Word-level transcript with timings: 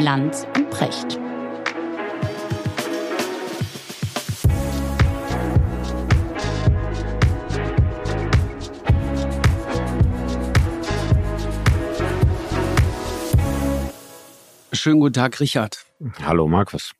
Lanz 0.00 0.46
und 0.56 0.70
Precht. 0.70 1.18
Schönen 14.72 15.00
guten 15.00 15.12
Tag, 15.12 15.38
Richard. 15.38 15.84
Hallo, 16.22 16.48
Markus. 16.48 16.92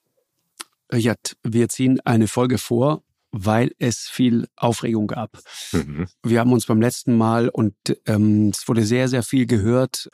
Richard, 0.93 1.39
wir 1.43 1.71
ziehen 1.71 2.01
eine 2.05 2.29
Folge 2.29 2.59
vor, 2.59 3.03
weil 3.31 3.73
es 3.79 4.11
viel 4.11 4.47
Aufregung 4.57 5.07
gab. 5.07 5.39
Mhm. 5.73 6.07
Wir 6.23 6.41
haben 6.41 6.53
uns 6.53 6.67
beim 6.67 6.83
letzten 6.83 7.17
Mal 7.17 7.49
und 7.49 7.75
ähm, 8.05 8.51
es 8.51 8.69
wurde 8.69 8.83
sehr, 8.83 9.09
sehr 9.09 9.23
viel 9.23 9.47
gehört 9.47 10.11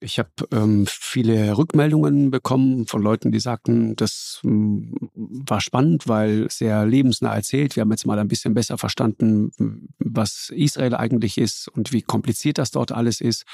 ich 0.00 0.18
habe 0.18 0.30
ähm, 0.52 0.86
viele 0.88 1.56
Rückmeldungen 1.58 2.30
bekommen 2.30 2.86
von 2.86 3.02
Leuten, 3.02 3.32
die 3.32 3.40
sagten, 3.40 3.96
das 3.96 4.40
ähm, 4.44 4.94
war 5.14 5.60
spannend, 5.60 6.06
weil 6.06 6.48
sehr 6.50 6.86
lebensnah 6.86 7.34
erzählt. 7.34 7.74
Wir 7.74 7.80
haben 7.80 7.90
jetzt 7.90 8.06
mal 8.06 8.18
ein 8.18 8.28
bisschen 8.28 8.54
besser 8.54 8.78
verstanden, 8.78 9.50
was 9.98 10.50
Israel 10.54 10.94
eigentlich 10.94 11.36
ist 11.38 11.68
und 11.68 11.92
wie 11.92 12.02
kompliziert 12.02 12.58
das 12.58 12.70
dort 12.70 12.92
alles 12.92 13.20
ist. 13.20 13.44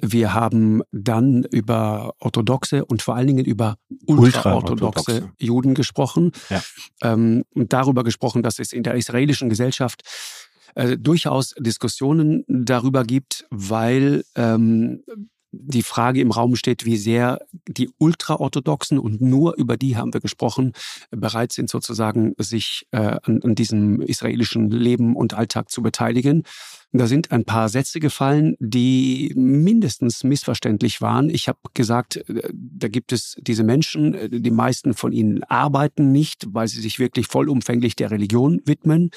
Wir 0.00 0.34
haben 0.34 0.82
dann 0.90 1.44
über 1.44 2.14
orthodoxe 2.18 2.84
und 2.84 3.02
vor 3.02 3.14
allen 3.14 3.28
Dingen 3.28 3.44
über 3.44 3.76
ultraorthodoxe 4.06 5.14
Ultra 5.14 5.32
Juden 5.38 5.74
gesprochen 5.74 6.32
ja. 6.50 6.62
ähm, 7.02 7.44
und 7.54 7.72
darüber 7.72 8.02
gesprochen, 8.02 8.42
dass 8.42 8.58
es 8.58 8.72
in 8.72 8.82
der 8.82 8.94
israelischen 8.94 9.48
Gesellschaft 9.48 10.02
äh, 10.74 10.98
durchaus 10.98 11.54
Diskussionen 11.58 12.44
darüber 12.48 13.04
gibt, 13.04 13.46
weil 13.50 14.24
ähm, 14.34 15.04
die 15.60 15.82
Frage 15.82 16.20
im 16.20 16.30
Raum 16.30 16.56
steht, 16.56 16.84
wie 16.84 16.96
sehr 16.96 17.40
die 17.68 17.90
Ultraorthodoxen, 17.98 18.98
und 18.98 19.20
nur 19.20 19.56
über 19.56 19.76
die 19.76 19.96
haben 19.96 20.12
wir 20.12 20.20
gesprochen, 20.20 20.72
bereit 21.10 21.52
sind 21.52 21.70
sozusagen, 21.70 22.34
sich 22.38 22.86
äh, 22.92 23.18
an, 23.22 23.40
an 23.42 23.54
diesem 23.54 24.00
israelischen 24.00 24.70
Leben 24.70 25.16
und 25.16 25.34
Alltag 25.34 25.70
zu 25.70 25.82
beteiligen. 25.82 26.44
Da 26.92 27.06
sind 27.06 27.32
ein 27.32 27.44
paar 27.44 27.68
Sätze 27.68 28.00
gefallen, 28.00 28.56
die 28.58 29.32
mindestens 29.34 30.24
missverständlich 30.24 31.00
waren. 31.00 31.30
Ich 31.30 31.48
habe 31.48 31.58
gesagt, 31.74 32.16
äh, 32.16 32.48
da 32.52 32.88
gibt 32.88 33.12
es 33.12 33.36
diese 33.40 33.64
Menschen, 33.64 34.14
äh, 34.14 34.28
die 34.30 34.50
meisten 34.50 34.94
von 34.94 35.12
ihnen 35.12 35.42
arbeiten 35.44 36.12
nicht, 36.12 36.46
weil 36.48 36.68
sie 36.68 36.80
sich 36.80 36.98
wirklich 36.98 37.26
vollumfänglich 37.26 37.96
der 37.96 38.10
Religion 38.10 38.60
widmen. 38.64 39.10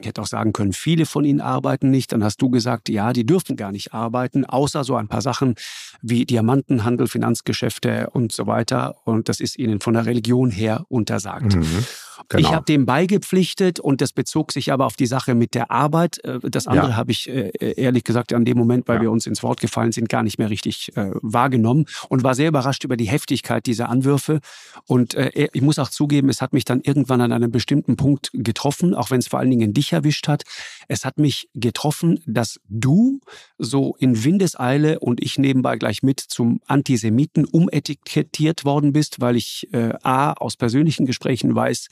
Ich 0.00 0.06
hätte 0.06 0.22
auch 0.22 0.26
sagen 0.26 0.52
können, 0.52 0.72
viele 0.72 1.06
von 1.06 1.24
ihnen 1.24 1.40
arbeiten 1.40 1.90
nicht. 1.90 2.12
Dann 2.12 2.22
hast 2.22 2.40
du 2.40 2.50
gesagt, 2.50 2.88
ja, 2.88 3.12
die 3.12 3.26
dürfen 3.26 3.56
gar 3.56 3.72
nicht 3.72 3.94
arbeiten, 3.94 4.44
außer 4.44 4.84
so 4.84 4.94
ein 4.94 5.08
paar 5.08 5.22
Sachen 5.22 5.56
wie 6.02 6.24
Diamantenhandel, 6.24 7.08
Finanzgeschäfte 7.08 8.10
und 8.10 8.30
so 8.30 8.46
weiter. 8.46 8.96
Und 9.04 9.28
das 9.28 9.40
ist 9.40 9.58
ihnen 9.58 9.80
von 9.80 9.94
der 9.94 10.06
Religion 10.06 10.50
her 10.50 10.84
untersagt. 10.88 11.56
Mhm. 11.56 11.84
Genau. 12.28 12.48
Ich 12.48 12.54
habe 12.54 12.64
dem 12.64 12.84
beigepflichtet 12.84 13.80
und 13.80 14.00
das 14.00 14.12
bezog 14.12 14.52
sich 14.52 14.72
aber 14.72 14.86
auf 14.86 14.96
die 14.96 15.06
Sache 15.06 15.34
mit 15.34 15.54
der 15.54 15.70
Arbeit. 15.70 16.22
Äh, 16.24 16.40
das 16.42 16.66
andere 16.66 16.90
ja. 16.90 16.96
habe 16.96 17.12
ich 17.12 17.28
äh, 17.28 17.50
ehrlich 17.76 18.04
gesagt 18.04 18.32
an 18.32 18.44
dem 18.44 18.58
Moment, 18.58 18.88
weil 18.88 18.96
ja. 18.96 19.02
wir 19.02 19.10
uns 19.10 19.26
ins 19.26 19.42
Wort 19.42 19.60
gefallen 19.60 19.92
sind, 19.92 20.08
gar 20.08 20.22
nicht 20.22 20.38
mehr 20.38 20.50
richtig 20.50 20.96
äh, 20.96 21.10
wahrgenommen 21.22 21.86
und 22.08 22.24
war 22.24 22.34
sehr 22.34 22.48
überrascht 22.48 22.84
über 22.84 22.96
die 22.96 23.08
Heftigkeit 23.08 23.66
dieser 23.66 23.88
Anwürfe. 23.88 24.40
Und 24.86 25.14
äh, 25.14 25.48
ich 25.52 25.62
muss 25.62 25.78
auch 25.78 25.90
zugeben, 25.90 26.28
es 26.28 26.42
hat 26.42 26.52
mich 26.52 26.64
dann 26.64 26.80
irgendwann 26.80 27.20
an 27.20 27.32
einem 27.32 27.50
bestimmten 27.50 27.96
Punkt 27.96 28.30
getroffen, 28.32 28.94
auch 28.94 29.10
wenn 29.10 29.20
es 29.20 29.28
vor 29.28 29.38
allen 29.38 29.50
Dingen 29.50 29.72
dich 29.72 29.92
erwischt 29.92 30.28
hat. 30.28 30.42
Es 30.88 31.04
hat 31.04 31.18
mich 31.18 31.48
getroffen, 31.54 32.20
dass 32.26 32.60
du 32.68 33.20
so 33.58 33.96
in 33.98 34.24
Windeseile 34.24 34.98
und 34.98 35.22
ich 35.22 35.38
nebenbei 35.38 35.76
gleich 35.76 36.02
mit 36.02 36.20
zum 36.20 36.60
Antisemiten 36.66 37.44
umetikettiert 37.44 38.64
worden 38.64 38.92
bist, 38.92 39.20
weil 39.20 39.36
ich 39.36 39.68
äh, 39.72 39.92
A 40.02 40.32
aus 40.32 40.56
persönlichen 40.56 41.06
Gesprächen 41.06 41.54
weiß, 41.54 41.88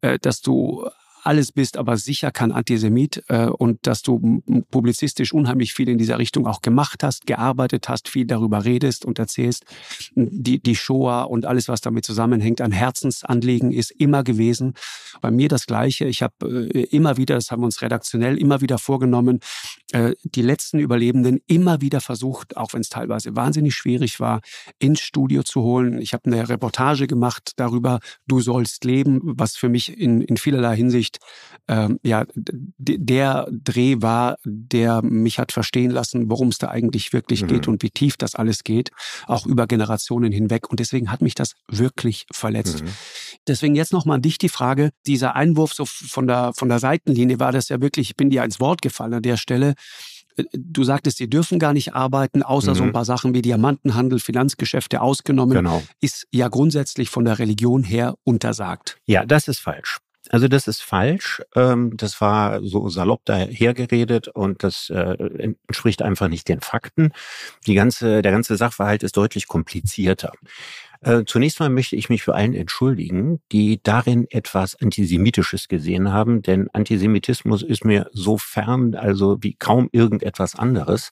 äh, 0.00 0.18
dass 0.18 0.40
du 0.40 0.88
alles 1.22 1.52
bist, 1.52 1.76
aber 1.76 1.96
sicher 1.96 2.30
kein 2.30 2.52
Antisemit 2.52 3.22
äh, 3.28 3.46
und 3.46 3.86
dass 3.86 4.02
du 4.02 4.42
publizistisch 4.70 5.32
unheimlich 5.32 5.74
viel 5.74 5.88
in 5.88 5.98
dieser 5.98 6.18
Richtung 6.18 6.46
auch 6.46 6.62
gemacht 6.62 7.02
hast, 7.02 7.26
gearbeitet 7.26 7.88
hast, 7.88 8.08
viel 8.08 8.26
darüber 8.26 8.64
redest 8.64 9.04
und 9.04 9.18
erzählst. 9.18 9.64
Die, 10.14 10.60
die 10.60 10.76
Shoah 10.76 11.24
und 11.24 11.46
alles, 11.46 11.68
was 11.68 11.80
damit 11.80 12.04
zusammenhängt, 12.04 12.60
ein 12.60 12.72
Herzensanliegen 12.72 13.72
ist 13.72 13.90
immer 13.90 14.24
gewesen. 14.24 14.74
Bei 15.20 15.30
mir 15.30 15.48
das 15.48 15.66
Gleiche. 15.66 16.06
Ich 16.06 16.22
habe 16.22 16.70
äh, 16.74 16.84
immer 16.84 17.16
wieder, 17.16 17.34
das 17.34 17.50
haben 17.50 17.62
wir 17.62 17.66
uns 17.66 17.82
redaktionell 17.82 18.38
immer 18.38 18.60
wieder 18.60 18.78
vorgenommen, 18.78 19.40
die 19.92 20.42
letzten 20.42 20.78
Überlebenden 20.78 21.40
immer 21.46 21.80
wieder 21.80 22.00
versucht, 22.00 22.56
auch 22.56 22.72
wenn 22.72 22.80
es 22.80 22.88
teilweise 22.88 23.34
wahnsinnig 23.36 23.74
schwierig 23.74 24.20
war, 24.20 24.40
ins 24.78 25.00
Studio 25.00 25.42
zu 25.42 25.62
holen. 25.62 26.00
Ich 26.00 26.12
habe 26.12 26.24
eine 26.26 26.48
Reportage 26.48 27.06
gemacht 27.06 27.52
darüber, 27.56 28.00
du 28.26 28.40
sollst 28.40 28.84
leben, 28.84 29.20
was 29.22 29.56
für 29.56 29.68
mich 29.68 29.96
in, 29.98 30.20
in 30.20 30.36
vielerlei 30.36 30.76
Hinsicht 30.76 30.90
Hinsicht, 30.90 31.18
ähm, 31.68 31.98
ja, 32.02 32.26
der 32.36 33.48
Dreh 33.50 33.96
war, 34.00 34.38
der 34.44 35.02
mich 35.02 35.38
hat 35.38 35.52
verstehen 35.52 35.90
lassen, 35.90 36.30
worum 36.30 36.48
es 36.48 36.58
da 36.58 36.68
eigentlich 36.68 37.12
wirklich 37.12 37.42
mhm. 37.42 37.46
geht 37.46 37.68
und 37.68 37.82
wie 37.82 37.90
tief 37.90 38.16
das 38.16 38.34
alles 38.34 38.64
geht, 38.64 38.90
auch 39.26 39.46
über 39.46 39.66
Generationen 39.66 40.32
hinweg. 40.32 40.68
Und 40.68 40.80
deswegen 40.80 41.10
hat 41.10 41.22
mich 41.22 41.34
das 41.34 41.54
wirklich 41.68 42.26
verletzt. 42.32 42.82
Mhm. 42.82 42.88
Deswegen 43.50 43.74
jetzt 43.74 43.92
nochmal 43.92 44.14
an 44.16 44.22
dich 44.22 44.38
die 44.38 44.48
Frage, 44.48 44.90
dieser 45.08 45.34
Einwurf 45.34 45.74
so 45.74 45.84
von 45.84 46.28
der, 46.28 46.52
von 46.54 46.68
der 46.68 46.78
Seitenlinie 46.78 47.40
war 47.40 47.50
das 47.50 47.68
ja 47.68 47.80
wirklich, 47.80 48.10
ich 48.10 48.16
bin 48.16 48.30
dir 48.30 48.44
ins 48.44 48.60
Wort 48.60 48.80
gefallen 48.80 49.12
an 49.14 49.22
der 49.22 49.36
Stelle. 49.36 49.74
Äh, 50.36 50.44
du 50.52 50.84
sagtest, 50.84 51.18
sie 51.18 51.28
dürfen 51.28 51.58
gar 51.58 51.72
nicht 51.72 51.92
arbeiten, 51.92 52.44
außer 52.44 52.70
mhm. 52.70 52.76
so 52.76 52.82
ein 52.84 52.88
mhm. 52.90 52.92
paar 52.92 53.04
Sachen 53.04 53.34
wie 53.34 53.42
Diamantenhandel, 53.42 54.20
Finanzgeschäfte 54.20 55.00
ausgenommen. 55.00 55.56
Genau. 55.56 55.82
Ist 56.00 56.28
ja 56.30 56.46
grundsätzlich 56.46 57.10
von 57.10 57.24
der 57.24 57.40
Religion 57.40 57.82
her 57.82 58.14
untersagt. 58.22 58.98
Ja, 59.06 59.26
das 59.26 59.48
ist 59.48 59.58
falsch. 59.58 59.98
Also 60.28 60.46
das 60.46 60.68
ist 60.68 60.80
falsch. 60.80 61.42
Ähm, 61.56 61.96
das 61.96 62.20
war 62.20 62.62
so 62.62 62.88
salopp 62.88 63.24
dahergeredet 63.24 64.28
und 64.28 64.62
das 64.62 64.88
äh, 64.90 65.16
entspricht 65.66 66.02
einfach 66.02 66.28
nicht 66.28 66.48
den 66.48 66.60
Fakten. 66.60 67.12
Die 67.66 67.74
ganze, 67.74 68.22
der 68.22 68.30
ganze 68.30 68.56
Sachverhalt 68.56 69.02
ist 69.02 69.16
deutlich 69.16 69.48
komplizierter. 69.48 70.32
Äh, 71.02 71.24
zunächst 71.24 71.60
mal 71.60 71.70
möchte 71.70 71.96
ich 71.96 72.10
mich 72.10 72.22
für 72.22 72.34
allen 72.34 72.52
entschuldigen, 72.54 73.40
die 73.52 73.80
darin 73.82 74.26
etwas 74.30 74.76
Antisemitisches 74.76 75.68
gesehen 75.68 76.12
haben, 76.12 76.42
denn 76.42 76.68
Antisemitismus 76.74 77.62
ist 77.62 77.86
mir 77.86 78.10
so 78.12 78.36
fern, 78.36 78.94
also 78.94 79.38
wie 79.40 79.54
kaum 79.54 79.88
irgendetwas 79.92 80.54
anderes. 80.56 81.10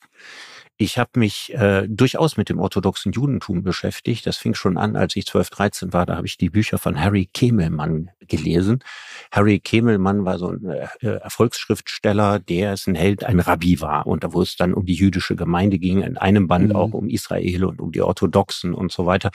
Ich 0.81 0.97
habe 0.97 1.19
mich 1.19 1.53
äh, 1.55 1.89
durchaus 1.89 2.37
mit 2.37 2.49
dem 2.49 2.61
orthodoxen 2.61 3.11
Judentum 3.11 3.65
beschäftigt. 3.65 4.25
Das 4.29 4.37
fing 4.37 4.55
schon 4.55 4.77
an, 4.77 4.95
als 4.95 5.17
ich 5.17 5.27
12, 5.27 5.51
13 5.51 5.93
war. 5.93 6.07
Da 6.07 6.17
habe 6.17 6.29
ich 6.29 6.37
die 6.37 6.51
Bücher 6.51 6.79
von 6.79 7.01
Harry 7.01 7.29
Kemelmann 7.33 8.11
gelesen. 8.29 8.85
Harry 9.33 9.59
Kemelmann 9.59 10.25
war 10.25 10.39
so 10.39 10.51
ein 10.51 10.65
äh, 10.67 10.87
Erfolgsschriftsteller, 11.01 12.39
der 12.39 12.75
es 12.75 12.87
ein 12.87 12.95
Held, 12.95 13.25
ein 13.25 13.41
Rabbi 13.41 13.81
war. 13.81 14.07
Und 14.07 14.23
da 14.23 14.33
wo 14.33 14.41
es 14.41 14.55
dann 14.55 14.73
um 14.73 14.87
die 14.87 14.95
jüdische 14.95 15.35
Gemeinde 15.35 15.81
ging, 15.81 16.03
in 16.03 16.17
einem 16.17 16.47
Band 16.47 16.69
mhm. 16.69 16.77
auch 16.77 16.93
um 16.93 17.09
Israel 17.09 17.65
und 17.65 17.81
um 17.81 17.91
die 17.91 18.03
Orthodoxen 18.03 18.73
und 18.73 18.93
so 18.93 19.05
weiter. 19.05 19.33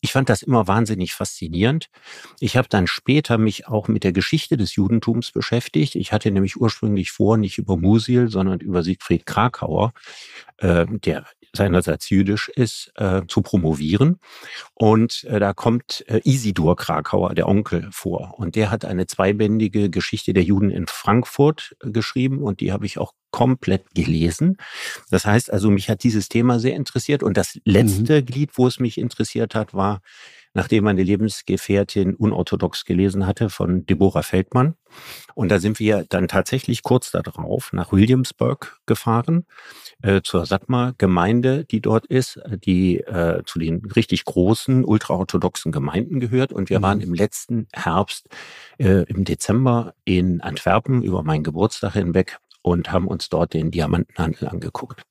Ich 0.00 0.12
fand 0.12 0.28
das 0.28 0.42
immer 0.42 0.68
wahnsinnig 0.68 1.12
faszinierend. 1.12 1.88
Ich 2.38 2.56
habe 2.56 2.68
dann 2.68 2.86
später 2.86 3.36
mich 3.36 3.66
auch 3.66 3.88
mit 3.88 4.04
der 4.04 4.12
Geschichte 4.12 4.56
des 4.56 4.76
Judentums 4.76 5.32
beschäftigt. 5.32 5.96
Ich 5.96 6.12
hatte 6.12 6.30
nämlich 6.30 6.56
ursprünglich 6.56 7.10
vor, 7.10 7.36
nicht 7.36 7.58
über 7.58 7.76
Musil, 7.76 8.28
sondern 8.28 8.60
über 8.60 8.84
Siegfried 8.84 9.26
Krakauer 9.26 9.92
äh, 10.58 10.83
der 10.86 11.26
seinerseits 11.54 12.10
jüdisch 12.10 12.48
ist, 12.48 12.92
äh, 12.96 13.22
zu 13.28 13.42
promovieren. 13.42 14.18
Und 14.74 15.24
äh, 15.24 15.38
da 15.38 15.52
kommt 15.52 16.04
äh, 16.08 16.20
Isidor 16.24 16.76
Krakauer, 16.76 17.34
der 17.34 17.48
Onkel, 17.48 17.88
vor. 17.92 18.34
Und 18.36 18.56
der 18.56 18.70
hat 18.70 18.84
eine 18.84 19.06
zweibändige 19.06 19.90
Geschichte 19.90 20.32
der 20.32 20.42
Juden 20.42 20.70
in 20.70 20.86
Frankfurt 20.86 21.76
geschrieben 21.80 22.42
und 22.42 22.60
die 22.60 22.72
habe 22.72 22.86
ich 22.86 22.98
auch 22.98 23.12
komplett 23.30 23.94
gelesen. 23.94 24.58
Das 25.10 25.26
heißt 25.26 25.52
also, 25.52 25.70
mich 25.70 25.88
hat 25.88 26.02
dieses 26.02 26.28
Thema 26.28 26.60
sehr 26.60 26.76
interessiert. 26.76 27.22
Und 27.22 27.36
das 27.36 27.58
letzte 27.64 28.20
mhm. 28.20 28.26
Glied, 28.26 28.50
wo 28.54 28.66
es 28.66 28.78
mich 28.78 28.98
interessiert 28.98 29.54
hat, 29.54 29.74
war 29.74 30.02
nachdem 30.54 30.84
meine 30.84 31.02
Lebensgefährtin 31.02 32.14
unorthodox 32.14 32.84
gelesen 32.84 33.26
hatte 33.26 33.50
von 33.50 33.84
Deborah 33.84 34.22
Feldmann. 34.22 34.74
Und 35.34 35.50
da 35.50 35.58
sind 35.58 35.80
wir 35.80 36.06
dann 36.08 36.28
tatsächlich 36.28 36.82
kurz 36.82 37.10
darauf 37.10 37.72
nach 37.72 37.92
Williamsburg 37.92 38.80
gefahren, 38.86 39.46
äh, 40.02 40.22
zur 40.22 40.46
Satmar-Gemeinde, 40.46 41.64
die 41.64 41.80
dort 41.80 42.06
ist, 42.06 42.40
die 42.64 43.00
äh, 43.00 43.42
zu 43.44 43.58
den 43.58 43.84
richtig 43.84 44.24
großen 44.24 44.84
ultraorthodoxen 44.84 45.72
Gemeinden 45.72 46.20
gehört. 46.20 46.52
Und 46.52 46.70
wir 46.70 46.78
mhm. 46.78 46.82
waren 46.84 47.00
im 47.00 47.14
letzten 47.14 47.66
Herbst, 47.72 48.28
äh, 48.78 49.04
im 49.08 49.24
Dezember 49.24 49.94
in 50.04 50.40
Antwerpen 50.40 51.02
über 51.02 51.24
meinen 51.24 51.42
Geburtstag 51.42 51.94
hinweg 51.94 52.38
und 52.62 52.92
haben 52.92 53.08
uns 53.08 53.28
dort 53.28 53.54
den 53.54 53.72
Diamantenhandel 53.72 54.48
angeguckt. 54.48 55.04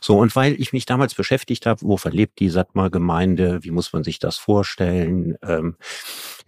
So, 0.00 0.18
und 0.18 0.34
weil 0.36 0.60
ich 0.60 0.72
mich 0.72 0.86
damals 0.86 1.14
beschäftigt 1.14 1.66
habe, 1.66 1.82
wo 1.82 1.96
verlebt 1.96 2.38
die 2.40 2.50
Satmar-Gemeinde, 2.50 3.64
wie 3.64 3.70
muss 3.70 3.92
man 3.92 4.04
sich 4.04 4.18
das 4.18 4.36
vorstellen, 4.36 5.36
ähm, 5.42 5.76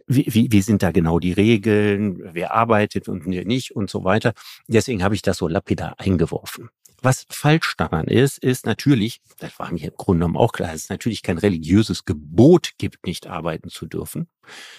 wie, 0.06 0.26
wie, 0.28 0.48
wie 0.50 0.62
sind 0.62 0.82
da 0.82 0.92
genau 0.92 1.18
die 1.18 1.32
Regeln, 1.32 2.20
wer 2.34 2.54
arbeitet 2.54 3.08
und 3.08 3.26
wer 3.26 3.44
nicht 3.44 3.74
und 3.74 3.90
so 3.90 4.04
weiter. 4.04 4.32
Deswegen 4.68 5.02
habe 5.02 5.14
ich 5.14 5.22
das 5.22 5.38
so 5.38 5.48
lapidar 5.48 5.94
eingeworfen. 5.98 6.70
Was 7.02 7.26
falsch 7.28 7.74
daran 7.76 8.06
ist, 8.06 8.38
ist 8.38 8.66
natürlich, 8.66 9.20
das 9.38 9.58
war 9.58 9.72
mir 9.72 9.88
im 9.88 9.96
Grunde 9.96 10.20
genommen 10.20 10.36
auch 10.36 10.52
klar, 10.52 10.72
dass 10.72 10.84
es 10.84 10.88
natürlich 10.88 11.22
kein 11.22 11.38
religiöses 11.38 12.04
Gebot 12.04 12.72
gibt, 12.78 13.06
nicht 13.06 13.26
arbeiten 13.26 13.68
zu 13.68 13.86
dürfen, 13.86 14.28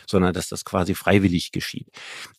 sondern 0.08 0.34
dass 0.34 0.50
das 0.50 0.66
quasi 0.66 0.96
freiwillig 0.96 1.52
geschieht. 1.52 1.88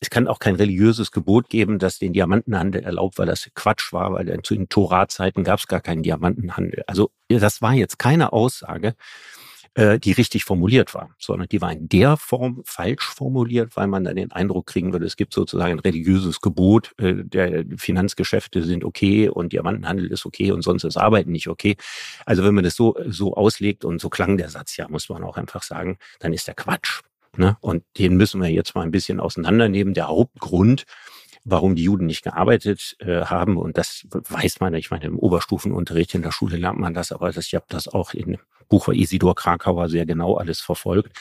Es 0.01 0.11
kann 0.11 0.29
auch 0.29 0.39
kein 0.41 0.57
religiöses 0.57 1.13
Gebot 1.13 1.49
geben, 1.49 1.79
das 1.79 1.99
den 1.99 2.13
Diamantenhandel 2.13 2.83
erlaubt, 2.83 3.19
weil 3.19 3.27
das 3.27 3.49
Quatsch 3.55 3.93
war, 3.93 4.13
weil 4.13 4.29
in 4.29 4.69
Torah-Zeiten 4.69 5.45
gab 5.45 5.61
es 5.61 5.67
gar 5.67 5.81
keinen 5.81 6.03
Diamantenhandel. 6.03 6.83
Also 6.87 7.11
das 7.29 7.63
war 7.63 7.75
jetzt 7.75 7.99
keine 7.99 8.33
Aussage, 8.33 8.95
äh, 9.79 10.01
die 10.01 10.11
richtig 10.11 10.45
formuliert 10.45 10.93
war, 10.93 11.15
sondern 11.19 11.47
die 11.49 11.61
war 11.61 11.71
in 11.71 11.89
der 11.89 12.17
Form 12.17 12.63
falsch 12.65 13.05
formuliert, 13.05 13.77
weil 13.77 13.87
man 13.87 14.03
dann 14.03 14.17
den 14.17 14.33
Eindruck 14.33 14.67
kriegen 14.67 14.93
würde, 14.93 15.07
es 15.07 15.17
gibt 15.17 15.33
sozusagen 15.33 15.75
ein 15.75 15.79
religiöses 15.79 16.41
Gebot, 16.41 16.95
äh, 16.99 17.15
der 17.23 17.65
Finanzgeschäfte 17.77 18.65
sind 18.65 18.85
okay 18.85 19.29
und 19.29 19.53
Diamantenhandel 19.53 20.11
ist 20.11 20.27
okay 20.27 20.51
und 20.51 20.63
sonst 20.63 20.83
ist 20.83 20.97
Arbeiten 20.97 21.31
nicht 21.31 21.47
okay. 21.47 21.77
Also 22.27 22.43
wenn 22.43 22.57
man 22.57 22.65
das 22.65 22.75
so, 22.75 22.97
so 23.07 23.35
auslegt 23.35 23.85
und 23.85 24.01
so 24.01 24.09
klang 24.09 24.37
der 24.37 24.49
Satz 24.49 24.77
ja, 24.77 24.89
muss 24.89 25.09
man 25.09 25.23
auch 25.23 25.37
einfach 25.37 25.63
sagen, 25.63 25.99
dann 26.19 26.33
ist 26.33 26.49
der 26.49 26.55
Quatsch. 26.55 27.03
Ne? 27.37 27.57
Und 27.61 27.85
den 27.99 28.17
müssen 28.17 28.43
wir 28.43 28.49
jetzt 28.49 28.75
mal 28.75 28.83
ein 28.83 28.91
bisschen 28.91 29.21
auseinandernehmen. 29.21 29.95
Der 29.95 30.09
Hauptgrund, 30.09 30.87
warum 31.45 31.75
die 31.75 31.85
Juden 31.85 32.07
nicht 32.07 32.23
gearbeitet 32.23 32.97
äh, 33.01 33.23
haben. 33.23 33.57
Und 33.57 33.79
das 33.79 34.07
weiß 34.11 34.61
man, 34.61 34.75
ich 34.75 34.91
meine, 34.91 35.07
im 35.07 35.19
Oberstufenunterricht 35.19 36.15
in 36.15 36.23
der 36.23 36.33
Schule 36.33 36.57
lernt 36.57 36.79
man 36.79 36.95
das, 36.95 37.13
aber 37.13 37.33
das, 37.33 37.47
ich 37.47 37.55
habe 37.55 37.67
das 37.69 37.89
auch 37.89 38.15
in 38.15 38.39
Buch 38.69 38.85
von 38.85 38.95
Isidor 38.95 39.35
Krakauer 39.35 39.89
sehr 39.89 40.07
genau 40.07 40.37
alles 40.37 40.61
verfolgt 40.61 41.13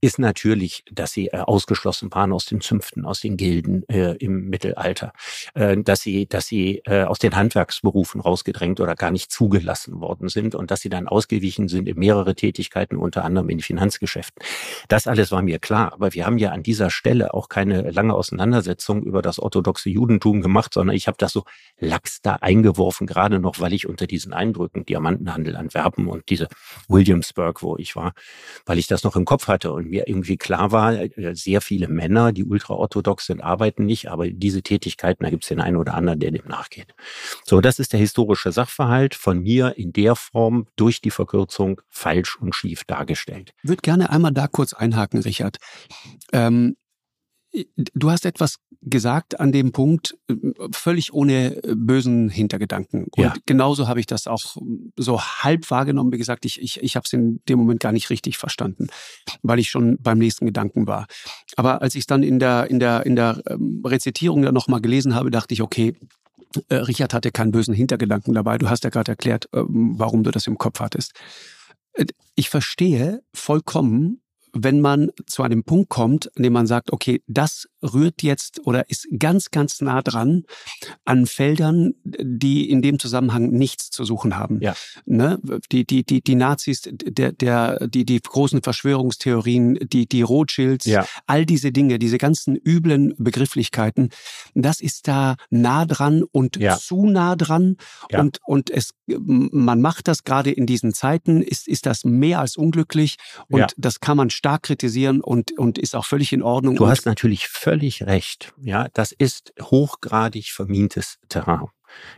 ist 0.00 0.18
natürlich, 0.18 0.84
dass 0.90 1.12
sie 1.12 1.28
äh, 1.28 1.38
ausgeschlossen 1.38 2.12
waren 2.12 2.32
aus 2.32 2.46
den 2.46 2.60
Zünften, 2.60 3.04
aus 3.04 3.20
den 3.20 3.36
Gilden 3.36 3.86
äh, 3.88 4.16
im 4.16 4.48
Mittelalter, 4.48 5.12
äh, 5.54 5.76
dass 5.76 6.00
sie, 6.00 6.26
dass 6.26 6.46
sie 6.46 6.82
äh, 6.86 7.04
aus 7.04 7.18
den 7.18 7.36
Handwerksberufen 7.36 8.20
rausgedrängt 8.20 8.80
oder 8.80 8.94
gar 8.94 9.10
nicht 9.10 9.30
zugelassen 9.30 10.00
worden 10.00 10.28
sind 10.28 10.54
und 10.54 10.70
dass 10.70 10.80
sie 10.80 10.88
dann 10.88 11.06
ausgewichen 11.06 11.68
sind 11.68 11.86
in 11.86 11.98
mehrere 11.98 12.34
Tätigkeiten, 12.34 12.96
unter 12.96 13.24
anderem 13.24 13.50
in 13.50 13.60
Finanzgeschäften. 13.60 14.42
Das 14.88 15.06
alles 15.06 15.32
war 15.32 15.42
mir 15.42 15.58
klar, 15.58 15.92
aber 15.92 16.14
wir 16.14 16.24
haben 16.24 16.38
ja 16.38 16.50
an 16.50 16.62
dieser 16.62 16.90
Stelle 16.90 17.34
auch 17.34 17.48
keine 17.48 17.90
lange 17.90 18.14
Auseinandersetzung 18.14 19.02
über 19.02 19.20
das 19.20 19.38
orthodoxe 19.38 19.90
Judentum 19.90 20.40
gemacht, 20.40 20.72
sondern 20.72 20.96
ich 20.96 21.08
habe 21.08 21.18
das 21.18 21.32
so 21.32 21.44
lax 21.78 22.22
da 22.22 22.36
eingeworfen, 22.36 23.06
gerade 23.06 23.38
noch, 23.38 23.60
weil 23.60 23.74
ich 23.74 23.86
unter 23.86 24.06
diesen 24.06 24.32
Eindrücken 24.32 24.86
Diamantenhandel, 24.86 25.56
Antwerpen 25.56 26.06
und 26.08 26.30
diese 26.30 26.48
Williamsburg, 26.88 27.62
wo 27.62 27.76
ich 27.76 27.96
war, 27.96 28.12
weil 28.64 28.78
ich 28.78 28.86
das 28.86 29.04
noch 29.04 29.16
im 29.16 29.26
Kopf 29.26 29.48
hatte 29.48 29.72
und 29.72 29.89
mir 29.90 30.08
irgendwie 30.08 30.36
klar 30.36 30.72
war, 30.72 30.94
äh, 30.94 31.34
sehr 31.34 31.60
viele 31.60 31.88
Männer, 31.88 32.32
die 32.32 32.44
ultraorthodox 32.44 33.26
sind, 33.26 33.42
arbeiten 33.42 33.84
nicht, 33.84 34.10
aber 34.10 34.28
diese 34.28 34.62
Tätigkeiten, 34.62 35.24
da 35.24 35.30
gibt 35.30 35.44
es 35.44 35.48
den 35.48 35.60
einen 35.60 35.76
oder 35.76 35.94
anderen, 35.94 36.20
der 36.20 36.30
dem 36.30 36.46
nachgeht. 36.46 36.94
So, 37.44 37.60
das 37.60 37.78
ist 37.78 37.92
der 37.92 38.00
historische 38.00 38.52
Sachverhalt 38.52 39.14
von 39.14 39.40
mir 39.42 39.76
in 39.76 39.92
der 39.92 40.16
Form 40.16 40.66
durch 40.76 41.00
die 41.00 41.10
Verkürzung 41.10 41.80
falsch 41.88 42.36
und 42.36 42.54
schief 42.54 42.84
dargestellt. 42.84 43.52
Ich 43.62 43.68
würde 43.68 43.82
gerne 43.82 44.10
einmal 44.10 44.32
da 44.32 44.46
kurz 44.46 44.72
einhaken, 44.72 45.20
Richard. 45.20 45.58
Ähm, 46.32 46.76
Du 47.74 48.10
hast 48.10 48.26
etwas 48.26 48.58
gesagt 48.82 49.40
an 49.40 49.52
dem 49.52 49.72
Punkt, 49.72 50.16
äh, 50.28 50.34
völlig 50.72 51.12
ohne 51.12 51.56
äh, 51.56 51.74
bösen 51.74 52.28
Hintergedanken. 52.28 53.04
Und 53.10 53.22
ja. 53.22 53.34
genauso 53.44 53.88
habe 53.88 54.00
ich 54.00 54.06
das 54.06 54.26
auch 54.26 54.56
so 54.96 55.20
halb 55.20 55.70
wahrgenommen. 55.70 56.12
Wie 56.12 56.18
gesagt, 56.18 56.44
ich, 56.44 56.60
ich, 56.62 56.82
ich 56.82 56.96
habe 56.96 57.04
es 57.04 57.12
in 57.12 57.40
dem 57.48 57.58
Moment 57.58 57.80
gar 57.80 57.92
nicht 57.92 58.08
richtig 58.10 58.38
verstanden, 58.38 58.86
weil 59.42 59.58
ich 59.58 59.68
schon 59.68 59.98
beim 60.00 60.18
nächsten 60.18 60.46
Gedanken 60.46 60.86
war. 60.86 61.06
Aber 61.56 61.82
als 61.82 61.94
ich 61.94 62.00
es 62.00 62.06
dann 62.06 62.22
in 62.22 62.38
der, 62.38 62.70
in 62.70 62.78
der, 62.78 63.04
in 63.04 63.16
der 63.16 63.42
ähm, 63.48 63.82
Rezitierung 63.84 64.42
dann 64.42 64.54
nochmal 64.54 64.80
gelesen 64.80 65.14
habe, 65.14 65.30
dachte 65.30 65.52
ich, 65.52 65.62
okay, 65.62 65.94
äh, 66.68 66.76
Richard 66.76 67.12
hatte 67.12 67.32
keinen 67.32 67.52
bösen 67.52 67.74
Hintergedanken 67.74 68.32
dabei. 68.32 68.58
Du 68.58 68.70
hast 68.70 68.84
ja 68.84 68.90
gerade 68.90 69.12
erklärt, 69.12 69.48
ähm, 69.52 69.94
warum 69.96 70.22
du 70.22 70.30
das 70.30 70.46
im 70.46 70.56
Kopf 70.56 70.80
hattest. 70.80 71.12
Ich 72.34 72.48
verstehe 72.48 73.22
vollkommen, 73.34 74.22
wenn 74.52 74.80
man 74.80 75.10
zu 75.26 75.42
einem 75.42 75.64
Punkt 75.64 75.88
kommt, 75.88 76.30
an 76.36 76.42
dem 76.42 76.52
man 76.52 76.66
sagt, 76.66 76.92
okay, 76.92 77.22
das 77.26 77.68
rührt 77.82 78.22
jetzt 78.22 78.60
oder 78.66 78.88
ist 78.88 79.08
ganz, 79.18 79.50
ganz 79.50 79.80
nah 79.80 80.02
dran 80.02 80.44
an 81.04 81.26
Feldern, 81.26 81.94
die 82.04 82.68
in 82.68 82.82
dem 82.82 82.98
Zusammenhang 82.98 83.50
nichts 83.50 83.90
zu 83.90 84.04
suchen 84.04 84.36
haben. 84.36 84.60
Ja. 84.60 84.74
Ne? 85.06 85.38
Die, 85.72 85.84
die, 85.86 86.04
die, 86.04 86.22
die 86.22 86.34
Nazis, 86.34 86.82
der, 86.84 87.32
der, 87.32 87.86
die, 87.88 88.04
die 88.04 88.20
großen 88.20 88.62
Verschwörungstheorien, 88.62 89.78
die, 89.82 90.06
die 90.06 90.22
Rothschilds, 90.22 90.86
ja. 90.86 91.06
all 91.26 91.46
diese 91.46 91.72
Dinge, 91.72 91.98
diese 91.98 92.18
ganzen 92.18 92.56
üblen 92.56 93.14
Begrifflichkeiten, 93.18 94.10
das 94.54 94.80
ist 94.80 95.08
da 95.08 95.36
nah 95.48 95.86
dran 95.86 96.22
und 96.22 96.56
ja. 96.56 96.76
zu 96.76 97.06
nah 97.06 97.36
dran. 97.36 97.76
Ja. 98.10 98.20
Und, 98.20 98.38
und 98.44 98.70
es, 98.70 98.90
man 99.06 99.80
macht 99.80 100.08
das 100.08 100.24
gerade 100.24 100.50
in 100.50 100.66
diesen 100.66 100.92
Zeiten, 100.92 101.42
ist, 101.42 101.66
ist 101.66 101.86
das 101.86 102.04
mehr 102.04 102.40
als 102.40 102.56
unglücklich 102.56 103.16
und 103.48 103.74
das 103.76 104.00
kann 104.00 104.16
man 104.16 104.30
stark 104.30 104.64
kritisieren 104.64 105.20
und, 105.20 105.56
und 105.58 105.78
ist 105.78 105.94
auch 105.96 106.04
völlig 106.04 106.32
in 106.32 106.42
Ordnung. 106.42 106.76
Du 106.76 106.86
hast 106.86 107.06
natürlich 107.06 107.48
völlig 107.48 107.69
recht. 107.70 108.52
Ja, 108.60 108.88
das 108.92 109.12
ist 109.12 109.52
hochgradig 109.60 110.50
vermintes 110.50 111.18
Terrain. 111.28 111.68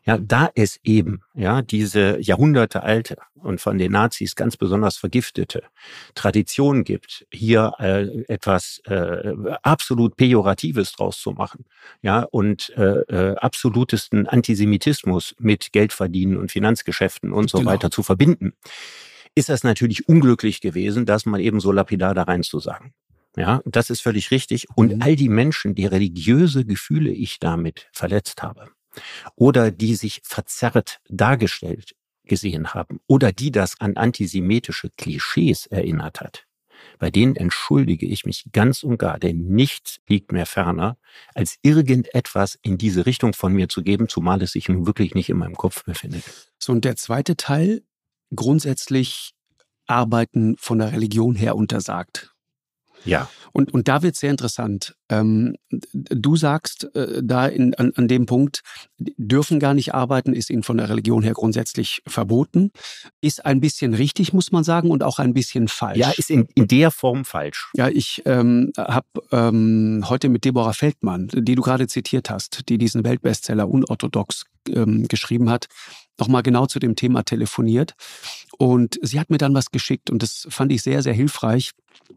Ja, 0.05 0.19
da 0.19 0.51
es 0.55 0.79
eben, 0.85 1.23
ja, 1.35 1.63
diese 1.63 2.21
jahrhundertealte 2.21 3.17
und 3.35 3.61
von 3.61 3.79
den 3.79 3.93
Nazis 3.93 4.37
ganz 4.37 4.57
besonders 4.57 4.97
vergiftete 4.97 5.63
Tradition 6.15 6.85
gibt, 6.85 7.27
hier 7.33 7.73
äh, 7.79 8.03
etwas 8.29 8.83
äh, 8.85 9.33
absolut 9.63 10.17
Pejoratives 10.17 10.93
draus 10.93 11.19
zu 11.19 11.31
machen, 11.31 11.65
ja, 12.03 12.23
und 12.31 12.71
äh, 12.77 12.83
äh, 12.83 13.37
absolutesten 13.37 14.27
Antisemitismus 14.27 15.35
mit 15.39 15.73
Geldverdienen 15.73 16.37
und 16.37 16.53
Finanzgeschäften 16.53 17.33
und 17.33 17.49
so 17.49 17.59
genau. 17.59 17.71
weiter 17.71 17.91
zu 17.91 18.03
verbinden 18.03 18.53
ist 19.35 19.49
das 19.49 19.65
natürlich 19.65 20.09
unglücklich 20.09 20.61
gewesen, 20.61 21.07
das 21.07 21.27
mal 21.27 21.41
eben 21.41 21.61
so 21.61 21.73
lapidar 21.73 22.15
da 22.15 22.25
rein 22.25 22.43
zu 22.43 22.59
sagen. 22.59 22.93
Ja, 23.37 23.63
das 23.65 23.91
ist 23.91 24.03
völlig 24.03 24.31
richtig. 24.31 24.67
Und 24.75 24.97
mhm. 24.97 25.03
all 25.03 25.17
die 25.17 25.29
Menschen, 25.29 25.75
die 25.75 25.87
religiöse 25.87 26.65
Gefühle 26.65 27.11
ich 27.11 27.39
damit 27.39 27.89
verletzt 27.93 28.43
habe 28.43 28.71
oder 29.37 29.71
die 29.71 29.95
sich 29.95 30.21
verzerrt 30.25 31.01
dargestellt 31.09 31.95
gesehen 32.25 32.75
haben 32.75 33.01
oder 33.07 33.33
die 33.33 33.51
das 33.51 33.81
an 33.81 33.97
antisemitische 33.97 34.91
Klischees 34.97 35.67
erinnert 35.67 36.21
hat, 36.21 36.47
bei 36.99 37.11
denen 37.11 37.37
entschuldige 37.37 38.07
ich 38.07 38.25
mich 38.25 38.51
ganz 38.53 38.83
und 38.83 38.99
gar, 38.99 39.19
denn 39.19 39.47
nichts 39.49 39.99
liegt 40.09 40.33
mir 40.33 40.47
ferner, 40.47 40.99
als 41.35 41.59
irgendetwas 41.63 42.59
in 42.63 42.79
diese 42.79 43.07
Richtung 43.07 43.33
von 43.33 43.53
mir 43.53 43.69
zu 43.69 43.83
geben, 43.83 44.09
zumal 44.09 44.43
es 44.43 44.53
sich 44.53 44.69
nun 44.69 44.87
wirklich 44.87 45.15
nicht 45.15 45.31
in 45.31 45.39
meinem 45.39 45.57
Kopf 45.57 45.85
befindet. 45.85 46.25
So, 46.59 46.73
und 46.73 46.85
der 46.85 46.97
zweite 46.97 47.37
Teil 47.37 47.83
grundsätzlich 48.35 49.33
Arbeiten 49.87 50.57
von 50.59 50.79
der 50.79 50.93
Religion 50.93 51.35
her 51.35 51.57
untersagt. 51.57 52.32
Ja. 53.05 53.29
Und, 53.53 53.73
und 53.75 53.87
da 53.89 54.03
wird 54.03 54.17
sehr 54.17 54.31
interessant. 54.31 54.97
Ähm, 55.11 55.57
du 55.93 56.37
sagst 56.37 56.95
äh, 56.95 57.23
da 57.23 57.47
in, 57.47 57.75
an, 57.75 57.93
an 57.97 58.09
dem 58.09 58.27
Punkt, 58.27 58.63
dürfen 58.99 59.61
gar 59.61 59.75
nicht 59.75 59.95
arbeiten, 59.95 60.33
ist 60.33 60.49
ihnen 60.49 60.63
von 60.63 60.79
der 60.79 60.89
Religion 60.89 61.23
her 61.23 61.35
grundsätzlich 61.35 62.03
verboten. 62.07 62.73
Ist 63.21 63.45
ein 63.45 63.61
bisschen 63.61 63.93
richtig, 63.95 64.33
muss 64.33 64.53
man 64.53 64.65
sagen, 64.65 64.91
und 64.91 65.03
auch 65.03 65.19
ein 65.19 65.35
bisschen 65.35 65.69
falsch. 65.69 65.99
Ja, 65.99 66.11
ist 66.17 66.31
in, 66.31 66.49
in 66.55 66.67
der 66.67 66.91
Form 66.91 67.25
falsch. 67.25 67.71
Ja, 67.77 67.89
ich 67.89 68.23
ähm, 68.25 68.73
habe 68.79 69.07
ähm, 69.31 70.05
heute 70.09 70.31
mit 70.31 70.45
Deborah 70.45 70.73
Feldmann, 70.73 71.29
die 71.33 71.55
du 71.55 71.63
gerade 71.63 71.87
zitiert 71.87 72.31
hast, 72.31 72.69
die 72.71 72.79
diesen 72.79 73.05
Weltbestseller 73.05 73.69
unorthodox 73.69 74.45
ähm, 74.69 75.09
geschrieben 75.09 75.51
hat, 75.51 75.67
nochmal 76.19 76.43
genau 76.43 76.67
zu 76.67 76.79
dem 76.79 76.97
Thema 76.97 77.23
telefoniert. 77.23 77.95
Und 78.59 78.99
sie 79.03 79.19
hat 79.19 79.31
mir 79.31 79.39
dann 79.39 79.55
was 79.55 79.71
geschickt 79.71 80.11
und 80.11 80.23
das 80.23 80.47
fand 80.51 80.73
ich 80.73 80.83
sehr, 80.83 81.03
sehr 81.03 81.15
hilfreich. 81.15 81.73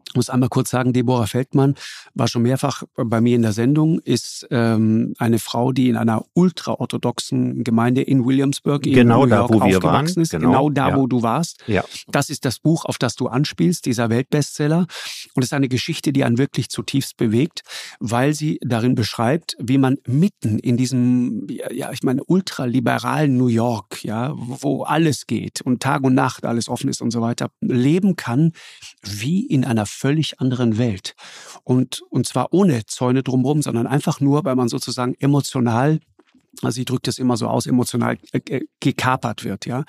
Ich 0.08 0.14
muss 0.14 0.30
einmal 0.30 0.48
kurz 0.48 0.70
sagen, 0.70 0.92
Deborah 0.92 1.26
Feldmann 1.26 1.74
war 2.14 2.28
schon 2.28 2.42
mehrfach 2.42 2.84
bei 2.94 3.20
mir 3.20 3.34
in 3.34 3.42
der 3.42 3.52
Sendung, 3.52 3.98
ist 4.00 4.46
ähm, 4.50 5.14
eine 5.18 5.38
Frau, 5.38 5.72
die 5.72 5.88
in 5.88 5.96
einer 5.96 6.24
ultraorthodoxen 6.34 7.64
Gemeinde 7.64 8.02
in 8.02 8.24
Williamsburg 8.24 8.86
in 8.86 8.94
genau 8.94 9.24
New 9.24 9.34
York 9.34 9.48
da, 9.50 9.54
wo 9.54 9.64
wir 9.64 9.82
waren. 9.82 10.06
ist. 10.06 10.30
Genau, 10.30 10.48
genau 10.48 10.70
da, 10.70 10.90
ja. 10.90 10.96
wo 10.96 11.06
du 11.06 11.22
warst. 11.22 11.62
Ja. 11.66 11.84
Das 12.08 12.30
ist 12.30 12.44
das 12.44 12.60
Buch, 12.60 12.84
auf 12.84 12.98
das 12.98 13.16
du 13.16 13.26
anspielst, 13.26 13.84
dieser 13.84 14.08
Weltbestseller. 14.08 14.86
Und 15.34 15.42
es 15.42 15.46
ist 15.46 15.52
eine 15.52 15.68
Geschichte, 15.68 16.12
die 16.12 16.24
einen 16.24 16.38
wirklich 16.38 16.68
zutiefst 16.68 17.16
bewegt, 17.16 17.62
weil 17.98 18.32
sie 18.32 18.58
darin 18.62 18.94
beschreibt, 18.94 19.56
wie 19.58 19.78
man 19.78 19.96
mitten 20.06 20.58
in 20.58 20.76
diesem, 20.76 21.46
ja, 21.48 21.90
ich 21.92 22.02
meine, 22.02 22.22
ultraliberalen 22.24 23.36
New 23.36 23.48
York, 23.48 24.04
ja, 24.04 24.32
wo 24.36 24.84
alles 24.84 25.26
geht 25.26 25.60
und 25.62 25.82
Tag 25.82 26.04
und 26.04 26.14
Nacht 26.14 26.25
alles 26.42 26.68
offen 26.68 26.88
ist 26.88 27.00
und 27.00 27.10
so 27.10 27.20
weiter, 27.20 27.48
leben 27.60 28.16
kann 28.16 28.52
wie 29.02 29.46
in 29.46 29.64
einer 29.64 29.86
völlig 29.86 30.40
anderen 30.40 30.78
Welt. 30.78 31.14
Und, 31.64 32.02
und 32.10 32.26
zwar 32.26 32.52
ohne 32.52 32.86
Zäune 32.86 33.22
drumherum, 33.22 33.62
sondern 33.62 33.86
einfach 33.86 34.20
nur, 34.20 34.44
weil 34.44 34.56
man 34.56 34.68
sozusagen 34.68 35.14
emotional 35.18 36.00
also 36.62 36.76
sie 36.76 36.84
drückt 36.84 37.08
es 37.08 37.18
immer 37.18 37.36
so 37.36 37.48
aus, 37.48 37.66
emotional 37.66 38.18
äh, 38.32 38.60
gekapert 38.80 39.44
wird, 39.44 39.66
ja. 39.66 39.84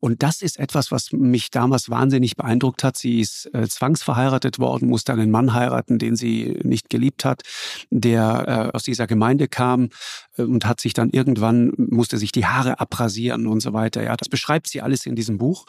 Und 0.00 0.22
das 0.22 0.42
ist 0.42 0.58
etwas, 0.58 0.90
was 0.90 1.12
mich 1.12 1.50
damals 1.50 1.88
wahnsinnig 1.88 2.36
beeindruckt 2.36 2.84
hat. 2.84 2.96
Sie 2.96 3.20
ist 3.20 3.48
äh, 3.54 3.66
zwangsverheiratet 3.66 4.58
worden, 4.58 4.88
musste 4.88 5.12
einen 5.12 5.30
Mann 5.30 5.54
heiraten, 5.54 5.98
den 5.98 6.16
sie 6.16 6.58
nicht 6.62 6.90
geliebt 6.90 7.24
hat, 7.24 7.42
der 7.90 8.70
äh, 8.72 8.76
aus 8.76 8.82
dieser 8.82 9.06
Gemeinde 9.06 9.48
kam 9.48 9.88
äh, 10.36 10.42
und 10.42 10.66
hat 10.66 10.80
sich 10.80 10.92
dann 10.92 11.10
irgendwann, 11.10 11.72
musste 11.76 12.18
sich 12.18 12.32
die 12.32 12.46
Haare 12.46 12.80
abrasieren 12.80 13.46
und 13.46 13.60
so 13.60 13.72
weiter. 13.72 14.02
Ja, 14.02 14.16
das 14.16 14.28
beschreibt 14.28 14.68
sie 14.68 14.82
alles 14.82 15.06
in 15.06 15.16
diesem 15.16 15.38
Buch. 15.38 15.64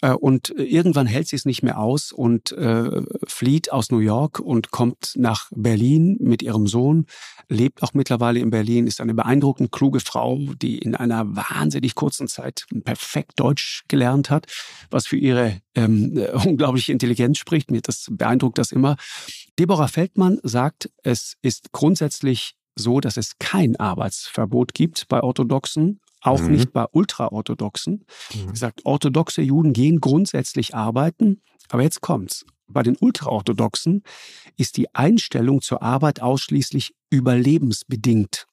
Äh, 0.00 0.12
und 0.12 0.50
irgendwann 0.56 1.06
hält 1.06 1.28
sie 1.28 1.36
es 1.36 1.44
nicht 1.44 1.62
mehr 1.62 1.78
aus 1.78 2.12
und 2.12 2.52
äh, 2.52 3.02
flieht 3.26 3.72
aus 3.72 3.90
New 3.90 3.98
York 3.98 4.38
und 4.38 4.70
kommt 4.70 5.14
nach 5.16 5.50
Berlin 5.54 6.16
mit 6.20 6.42
ihrem 6.42 6.66
Sohn, 6.66 7.06
lebt 7.48 7.82
auch 7.82 7.94
mittlerweile 7.94 8.40
in 8.40 8.50
Berlin, 8.50 8.86
ist 8.86 9.00
eine 9.00 9.14
beeindruckend 9.14 9.70
kluge 9.74 9.98
Frau, 9.98 10.38
die 10.62 10.78
in 10.78 10.94
einer 10.94 11.34
wahnsinnig 11.34 11.96
kurzen 11.96 12.28
Zeit 12.28 12.64
perfekt 12.84 13.32
Deutsch 13.40 13.82
gelernt 13.88 14.30
hat, 14.30 14.46
was 14.88 15.08
für 15.08 15.16
ihre 15.16 15.60
ähm, 15.74 16.16
äh, 16.16 16.30
unglaubliche 16.46 16.92
Intelligenz 16.92 17.38
spricht. 17.38 17.72
Mir 17.72 17.80
das 17.80 18.06
beeindruckt 18.08 18.58
das 18.58 18.70
immer. 18.70 18.96
Deborah 19.58 19.88
Feldmann 19.88 20.38
sagt, 20.44 20.90
es 21.02 21.34
ist 21.42 21.72
grundsätzlich 21.72 22.54
so, 22.76 23.00
dass 23.00 23.16
es 23.16 23.32
kein 23.40 23.74
Arbeitsverbot 23.74 24.74
gibt 24.74 25.08
bei 25.08 25.20
Orthodoxen, 25.20 26.00
auch 26.20 26.40
mhm. 26.40 26.52
nicht 26.52 26.72
bei 26.72 26.86
Ultraorthodoxen. 26.92 28.04
Mhm. 28.32 28.50
Sie 28.50 28.56
sagt, 28.56 28.86
orthodoxe 28.86 29.42
Juden 29.42 29.72
gehen 29.72 30.00
grundsätzlich 30.00 30.76
arbeiten, 30.76 31.42
aber 31.68 31.82
jetzt 31.82 32.00
kommt's. 32.00 32.46
Bei 32.68 32.84
den 32.84 32.96
Ultraorthodoxen 32.96 34.04
ist 34.56 34.76
die 34.76 34.94
Einstellung 34.94 35.62
zur 35.62 35.82
Arbeit 35.82 36.22
ausschließlich 36.22 36.94
überlebensbedingt 37.10 38.46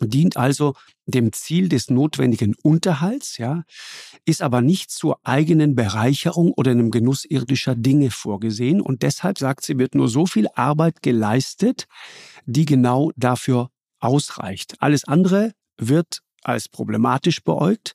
dient 0.00 0.36
also 0.36 0.74
dem 1.06 1.32
Ziel 1.32 1.68
des 1.68 1.90
notwendigen 1.90 2.54
Unterhalts, 2.62 3.38
ja, 3.38 3.64
ist 4.24 4.42
aber 4.42 4.60
nicht 4.60 4.90
zur 4.90 5.18
eigenen 5.22 5.74
Bereicherung 5.74 6.52
oder 6.52 6.70
einem 6.70 6.90
Genuss 6.90 7.24
irdischer 7.24 7.74
Dinge 7.74 8.10
vorgesehen. 8.10 8.80
Und 8.80 9.02
deshalb, 9.02 9.38
sagt 9.38 9.64
sie, 9.64 9.78
wird 9.78 9.94
nur 9.94 10.08
so 10.08 10.26
viel 10.26 10.48
Arbeit 10.54 11.02
geleistet, 11.02 11.86
die 12.46 12.64
genau 12.64 13.12
dafür 13.16 13.70
ausreicht. 14.00 14.76
Alles 14.80 15.04
andere 15.04 15.52
wird 15.76 16.20
als 16.42 16.68
problematisch 16.68 17.42
beäugt, 17.42 17.94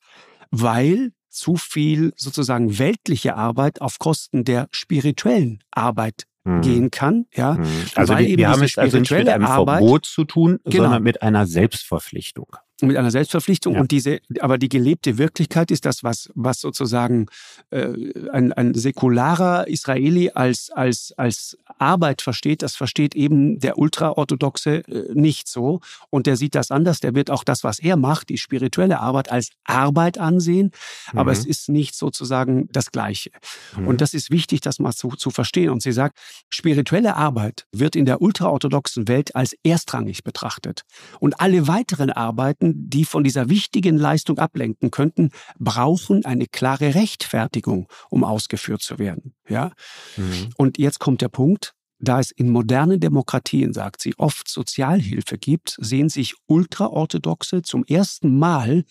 weil 0.51 1.12
zu 1.29 1.56
viel 1.56 2.12
sozusagen 2.15 2.79
weltliche 2.79 3.36
Arbeit 3.36 3.82
auf 3.82 4.00
Kosten 4.00 4.44
der 4.44 4.68
spirituellen 4.72 5.63
Arbeit 5.72 6.24
mhm. 6.43 6.62
gehen 6.62 6.91
kann. 6.91 7.25
Ja, 7.34 7.53
mhm. 7.53 7.65
Also 7.96 8.13
weil 8.13 8.27
wir, 8.27 8.38
wir 8.38 8.50
haben 8.50 8.63
es 8.63 8.77
also 8.77 9.00
nicht 9.00 9.12
mit 9.12 9.29
einem 9.29 9.46
Arbeit, 9.46 9.79
Verbot 9.79 10.05
zu 10.05 10.25
tun, 10.25 10.60
genau. 10.63 10.84
sondern 10.84 11.03
mit 11.03 11.22
einer 11.22 11.46
Selbstverpflichtung 11.46 12.55
mit 12.81 12.98
einer 12.98 13.12
Selbstverpflichtung 13.12 13.75
ja. 13.75 13.81
und 13.81 13.91
diese, 13.91 14.19
aber 14.39 14.57
die 14.57 14.69
gelebte 14.69 15.17
Wirklichkeit 15.17 15.71
ist 15.71 15.86
das, 15.86 16.03
was, 16.03 16.29
was 16.36 16.59
sozusagen 16.62 17.27
äh, 17.71 17.88
ein, 18.31 18.53
ein 18.53 18.74
säkularer 18.74 19.67
Israeli 19.67 20.31
als, 20.33 20.69
als, 20.71 21.13
als 21.17 21.57
Arbeit 21.77 22.21
versteht, 22.21 22.62
das 22.62 22.75
versteht 22.75 23.15
eben 23.15 23.59
der 23.59 23.77
ultraorthodoxe 23.77 24.88
äh, 24.88 25.13
nicht 25.13 25.48
so. 25.48 25.81
Und 26.09 26.27
der 26.27 26.36
sieht 26.36 26.55
das 26.55 26.71
anders, 26.71 27.00
der 27.00 27.15
wird 27.15 27.31
auch 27.31 27.43
das, 27.43 27.63
was 27.63 27.79
er 27.79 27.98
macht, 27.98 28.29
die 28.29 28.38
spirituelle 28.38 29.00
Arbeit, 29.00 29.31
als 29.31 29.50
Arbeit 29.65 30.17
ansehen, 30.17 30.71
mhm. 31.12 31.19
aber 31.19 31.31
es 31.31 31.45
mhm. 31.45 31.51
ist 31.51 31.69
nicht 31.69 31.95
sozusagen 31.95 32.69
das 32.71 32.91
Gleiche. 32.91 33.31
Mhm. 33.77 33.88
Und 33.88 34.01
das 34.01 34.13
ist 34.13 34.31
wichtig, 34.31 34.62
das 34.62 34.79
mal 34.79 34.93
zu, 34.93 35.09
zu 35.09 35.31
verstehen. 35.31 35.69
Und 35.69 35.81
sie 35.81 35.91
sagt, 35.91 36.17
spirituelle 36.50 37.15
Arbeit 37.15 37.65
wird 37.71 37.95
in 37.95 38.05
der 38.05 38.21
ultraorthodoxen 38.21 39.07
Welt 39.07 39.36
als 39.36 39.55
erstrangig 39.63 40.24
betrachtet. 40.24 40.83
Und 41.19 41.39
alle 41.39 41.67
weiteren 41.67 42.12
Arbeiten 42.12 42.68
die 42.75 43.05
von 43.05 43.23
dieser 43.23 43.49
wichtigen 43.49 43.97
Leistung 43.97 44.38
ablenken 44.38 44.91
könnten, 44.91 45.31
brauchen 45.57 46.25
eine 46.25 46.47
klare 46.47 46.95
Rechtfertigung, 46.95 47.88
um 48.09 48.23
ausgeführt 48.23 48.81
zu 48.81 48.99
werden. 48.99 49.33
Ja? 49.47 49.71
Mhm. 50.17 50.49
Und 50.57 50.77
jetzt 50.77 50.99
kommt 50.99 51.21
der 51.21 51.29
Punkt, 51.29 51.73
da 52.01 52.19
es 52.19 52.31
in 52.31 52.49
modernen 52.49 52.99
Demokratien, 52.99 53.73
sagt 53.73 54.01
sie, 54.01 54.17
oft 54.17 54.47
Sozialhilfe 54.47 55.38
gibt, 55.38 55.75
sehen 55.79 56.07
sich 56.07 56.33
Ultraorthodoxe 56.47 57.61
zum 57.61 57.83
ersten 57.83 58.38
Mal 58.39 58.85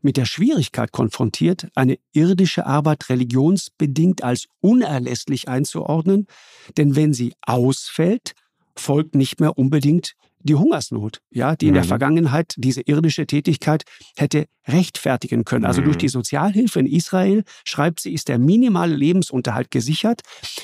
mit 0.00 0.16
der 0.16 0.26
Schwierigkeit 0.26 0.92
konfrontiert, 0.92 1.68
eine 1.74 1.98
irdische 2.12 2.64
Arbeit 2.64 3.08
religionsbedingt 3.08 4.22
als 4.22 4.46
unerlässlich 4.60 5.48
einzuordnen, 5.48 6.26
denn 6.76 6.94
wenn 6.94 7.12
sie 7.12 7.34
ausfällt, 7.42 8.34
folgt 8.76 9.16
nicht 9.16 9.40
mehr 9.40 9.58
unbedingt 9.58 10.14
die 10.44 10.54
Hungersnot, 10.54 11.20
ja, 11.30 11.56
die 11.56 11.68
in 11.68 11.74
der 11.74 11.84
mhm. 11.84 11.88
Vergangenheit 11.88 12.54
diese 12.56 12.82
irdische 12.82 13.26
Tätigkeit 13.26 13.84
hätte 14.16 14.46
rechtfertigen 14.68 15.44
können. 15.44 15.64
Also 15.64 15.80
mhm. 15.80 15.86
durch 15.86 15.96
die 15.98 16.08
Sozialhilfe 16.08 16.80
in 16.80 16.86
Israel, 16.86 17.44
schreibt 17.64 18.00
sie, 18.00 18.12
ist 18.12 18.28
der 18.28 18.38
minimale 18.38 18.94
Lebensunterhalt 18.94 19.70
gesichert. 19.70 20.22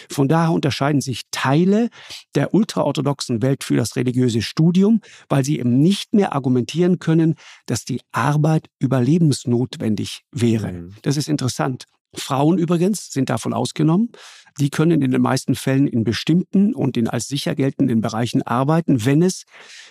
Von 0.08 0.28
daher 0.28 0.52
unterscheiden 0.52 1.00
sich 1.00 1.22
Teile 1.30 1.88
der 2.34 2.54
ultraorthodoxen 2.54 3.42
Welt 3.42 3.64
für 3.64 3.76
das 3.76 3.96
religiöse 3.96 4.42
Studium, 4.42 5.00
weil 5.28 5.44
sie 5.44 5.58
eben 5.58 5.80
nicht 5.80 6.14
mehr 6.14 6.32
argumentieren 6.34 6.98
können, 6.98 7.34
dass 7.66 7.84
die 7.84 8.00
Arbeit 8.12 8.68
überlebensnotwendig 8.78 10.22
wäre. 10.32 10.72
Mhm. 10.72 10.94
Das 11.02 11.16
ist 11.16 11.28
interessant. 11.28 11.84
Frauen 12.14 12.58
übrigens 12.58 13.10
sind 13.10 13.30
davon 13.30 13.52
ausgenommen. 13.52 14.10
Die 14.58 14.70
können 14.70 15.02
in 15.02 15.10
den 15.10 15.22
meisten 15.22 15.54
Fällen 15.54 15.86
in 15.86 16.04
bestimmten 16.04 16.74
und 16.74 16.96
in 16.96 17.08
als 17.08 17.28
sicher 17.28 17.54
geltenden 17.54 18.00
Bereichen 18.00 18.42
arbeiten, 18.42 19.04
wenn 19.04 19.22
es 19.22 19.44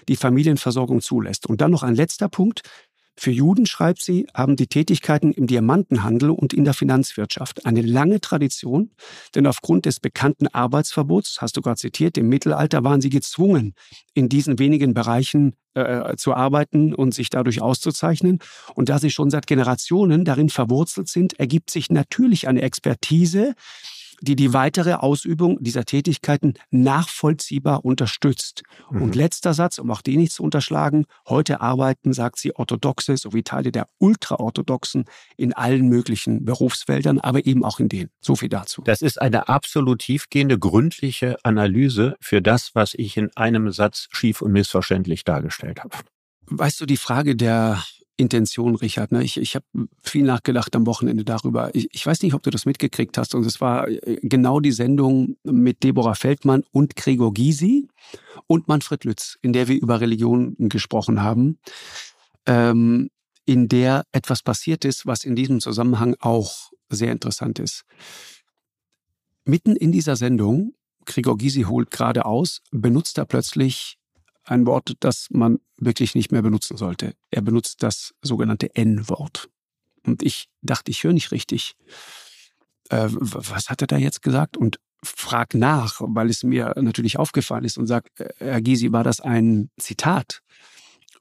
die 0.07 0.15
Familienversorgung 0.15 1.01
zulässt. 1.01 1.47
Und 1.47 1.61
dann 1.61 1.71
noch 1.71 1.83
ein 1.83 1.95
letzter 1.95 2.27
Punkt. 2.27 2.61
Für 3.19 3.31
Juden, 3.31 3.65
schreibt 3.65 4.03
sie, 4.03 4.27
haben 4.35 4.55
die 4.55 4.67
Tätigkeiten 4.67 5.31
im 5.31 5.47
Diamantenhandel 5.47 6.29
und 6.29 6.53
in 6.53 6.65
der 6.65 6.75
Finanzwirtschaft 6.75 7.65
eine 7.65 7.81
lange 7.81 8.21
Tradition, 8.21 8.91
denn 9.33 9.47
aufgrund 9.47 9.87
des 9.87 9.99
bekannten 9.99 10.47
Arbeitsverbots, 10.47 11.41
hast 11.41 11.57
du 11.57 11.61
gerade 11.61 11.77
zitiert, 11.77 12.17
im 12.19 12.29
Mittelalter 12.29 12.83
waren 12.83 13.01
sie 13.01 13.09
gezwungen, 13.09 13.73
in 14.13 14.29
diesen 14.29 14.59
wenigen 14.59 14.93
Bereichen 14.93 15.55
äh, 15.73 16.15
zu 16.15 16.35
arbeiten 16.35 16.93
und 16.93 17.15
sich 17.15 17.31
dadurch 17.31 17.61
auszuzeichnen. 17.61 18.37
Und 18.75 18.89
da 18.89 18.99
sie 18.99 19.09
schon 19.09 19.31
seit 19.31 19.47
Generationen 19.47 20.23
darin 20.23 20.49
verwurzelt 20.49 21.07
sind, 21.07 21.39
ergibt 21.39 21.71
sich 21.71 21.89
natürlich 21.89 22.47
eine 22.47 22.61
Expertise, 22.61 23.55
die 24.21 24.35
die 24.35 24.53
weitere 24.53 24.93
Ausübung 24.93 25.63
dieser 25.63 25.85
Tätigkeiten 25.85 26.55
nachvollziehbar 26.71 27.85
unterstützt. 27.85 28.63
Mhm. 28.91 29.01
Und 29.01 29.15
letzter 29.15 29.53
Satz, 29.53 29.77
um 29.77 29.91
auch 29.91 30.01
den 30.01 30.19
nicht 30.19 30.31
zu 30.31 30.43
unterschlagen, 30.43 31.05
heute 31.27 31.61
arbeiten, 31.61 32.13
sagt 32.13 32.39
sie, 32.39 32.55
Orthodoxe 32.55 33.17
sowie 33.17 33.43
Teile 33.43 33.71
der 33.71 33.87
Ultraorthodoxen 33.99 35.05
in 35.35 35.53
allen 35.53 35.87
möglichen 35.87 36.45
Berufsfeldern, 36.45 37.19
aber 37.19 37.45
eben 37.45 37.63
auch 37.63 37.79
in 37.79 37.89
denen. 37.89 38.09
So 38.19 38.35
viel 38.35 38.49
dazu. 38.49 38.81
Das 38.83 39.01
ist 39.01 39.21
eine 39.21 39.49
absolut 39.49 39.99
tiefgehende, 39.99 40.57
gründliche 40.57 41.37
Analyse 41.43 42.15
für 42.19 42.41
das, 42.41 42.71
was 42.73 42.93
ich 42.93 43.17
in 43.17 43.29
einem 43.35 43.71
Satz 43.71 44.07
schief 44.11 44.41
und 44.41 44.51
missverständlich 44.51 45.23
dargestellt 45.23 45.83
habe. 45.83 45.95
Weißt 46.49 46.79
du, 46.79 46.85
die 46.85 46.97
Frage 46.97 47.35
der 47.35 47.83
Intention, 48.17 48.75
Richard. 48.75 49.11
Ne? 49.11 49.23
Ich, 49.23 49.37
ich 49.37 49.55
habe 49.55 49.65
viel 50.01 50.23
nachgedacht 50.23 50.75
am 50.75 50.87
Wochenende 50.87 51.23
darüber. 51.23 51.73
Ich, 51.73 51.87
ich 51.91 52.05
weiß 52.05 52.23
nicht, 52.23 52.33
ob 52.33 52.41
du 52.43 52.49
das 52.49 52.65
mitgekriegt 52.65 53.17
hast. 53.17 53.35
Und 53.35 53.45
es 53.45 53.61
war 53.61 53.87
äh, 53.87 54.17
genau 54.23 54.59
die 54.59 54.71
Sendung 54.71 55.37
mit 55.43 55.83
Deborah 55.83 56.15
Feldmann 56.15 56.63
und 56.71 56.95
Gregor 56.95 57.33
Gysi 57.33 57.87
und 58.47 58.67
Manfred 58.67 59.03
Lütz, 59.03 59.37
in 59.41 59.53
der 59.53 59.67
wir 59.67 59.79
über 59.79 60.01
Religion 60.01 60.55
gesprochen 60.57 61.21
haben, 61.21 61.59
ähm, 62.47 63.09
in 63.45 63.67
der 63.67 64.03
etwas 64.11 64.41
passiert 64.41 64.83
ist, 64.83 65.05
was 65.05 65.23
in 65.23 65.35
diesem 65.35 65.61
Zusammenhang 65.61 66.15
auch 66.19 66.71
sehr 66.89 67.11
interessant 67.11 67.59
ist. 67.59 67.85
Mitten 69.45 69.75
in 69.75 69.91
dieser 69.91 70.15
Sendung, 70.15 70.73
Gregor 71.05 71.37
Gysi 71.37 71.61
holt 71.61 71.91
gerade 71.91 72.25
aus, 72.25 72.61
benutzt 72.71 73.17
er 73.17 73.25
plötzlich 73.25 73.97
ein 74.49 74.65
Wort, 74.65 74.93
das 74.99 75.27
man 75.29 75.59
wirklich 75.77 76.15
nicht 76.15 76.31
mehr 76.31 76.41
benutzen 76.41 76.77
sollte. 76.77 77.13
Er 77.31 77.41
benutzt 77.41 77.83
das 77.83 78.13
sogenannte 78.21 78.75
N-Wort. 78.75 79.49
Und 80.05 80.23
ich 80.23 80.49
dachte, 80.61 80.91
ich 80.91 81.03
höre 81.03 81.13
nicht 81.13 81.31
richtig. 81.31 81.75
Äh, 82.89 83.07
was 83.09 83.69
hat 83.69 83.81
er 83.81 83.87
da 83.87 83.97
jetzt 83.97 84.21
gesagt? 84.21 84.57
Und 84.57 84.79
frag 85.03 85.53
nach, 85.53 85.99
weil 85.99 86.29
es 86.29 86.43
mir 86.43 86.73
natürlich 86.77 87.19
aufgefallen 87.19 87.65
ist 87.65 87.77
und 87.77 87.87
sag, 87.87 88.09
äh, 88.19 88.29
Herr 88.37 88.61
Gysi, 88.61 88.91
war 88.91 89.03
das 89.03 89.19
ein 89.19 89.69
Zitat? 89.77 90.41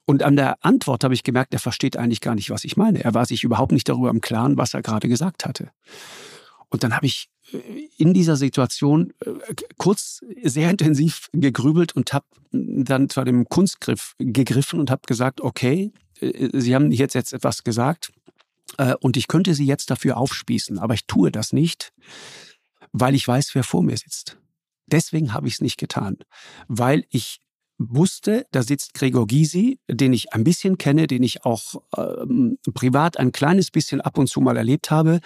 Und 0.06 0.22
an 0.22 0.36
der 0.36 0.64
Antwort 0.64 1.02
habe 1.02 1.14
ich 1.14 1.24
gemerkt, 1.24 1.52
er 1.52 1.58
versteht 1.58 1.96
eigentlich 1.96 2.20
gar 2.20 2.36
nicht, 2.36 2.50
was 2.50 2.64
ich 2.64 2.76
meine. 2.76 3.02
Er 3.02 3.12
war 3.12 3.26
sich 3.26 3.42
überhaupt 3.42 3.72
nicht 3.72 3.88
darüber 3.88 4.10
im 4.10 4.20
Klaren, 4.20 4.56
was 4.56 4.72
er 4.72 4.82
gerade 4.82 5.08
gesagt 5.08 5.44
hatte. 5.44 5.70
Und 6.68 6.84
dann 6.84 6.94
habe 6.94 7.06
ich 7.06 7.28
in 7.96 8.12
dieser 8.14 8.36
Situation 8.36 9.12
äh, 9.20 9.54
kurz 9.76 10.20
sehr 10.42 10.70
intensiv 10.70 11.28
gegrübelt 11.32 11.94
und 11.94 12.12
habe 12.12 12.26
dann 12.50 13.08
zu 13.08 13.22
dem 13.24 13.48
Kunstgriff 13.48 14.14
gegriffen 14.18 14.80
und 14.80 14.90
habe 14.90 15.02
gesagt, 15.06 15.40
okay, 15.40 15.92
äh, 16.20 16.48
Sie 16.58 16.74
haben 16.74 16.90
jetzt 16.90 17.14
jetzt 17.14 17.32
etwas 17.32 17.64
gesagt 17.64 18.12
äh, 18.78 18.94
und 19.00 19.16
ich 19.16 19.28
könnte 19.28 19.54
Sie 19.54 19.66
jetzt 19.66 19.90
dafür 19.90 20.16
aufspießen, 20.16 20.78
aber 20.78 20.94
ich 20.94 21.06
tue 21.06 21.30
das 21.30 21.52
nicht, 21.52 21.92
weil 22.92 23.14
ich 23.14 23.26
weiß, 23.26 23.54
wer 23.54 23.64
vor 23.64 23.82
mir 23.82 23.96
sitzt. 23.96 24.38
Deswegen 24.86 25.32
habe 25.32 25.48
ich 25.48 25.54
es 25.54 25.60
nicht 25.60 25.78
getan, 25.78 26.18
weil 26.68 27.04
ich 27.10 27.40
wusste, 27.78 28.46
da 28.52 28.62
sitzt 28.62 28.94
Gregor 28.94 29.26
Gysi, 29.26 29.78
den 29.88 30.12
ich 30.12 30.32
ein 30.32 30.44
bisschen 30.44 30.78
kenne, 30.78 31.06
den 31.06 31.22
ich 31.22 31.44
auch 31.44 31.82
ähm, 31.96 32.58
privat 32.72 33.18
ein 33.18 33.32
kleines 33.32 33.70
bisschen 33.70 34.00
ab 34.00 34.16
und 34.16 34.28
zu 34.28 34.40
mal 34.40 34.56
erlebt 34.56 34.90
habe 34.90 35.20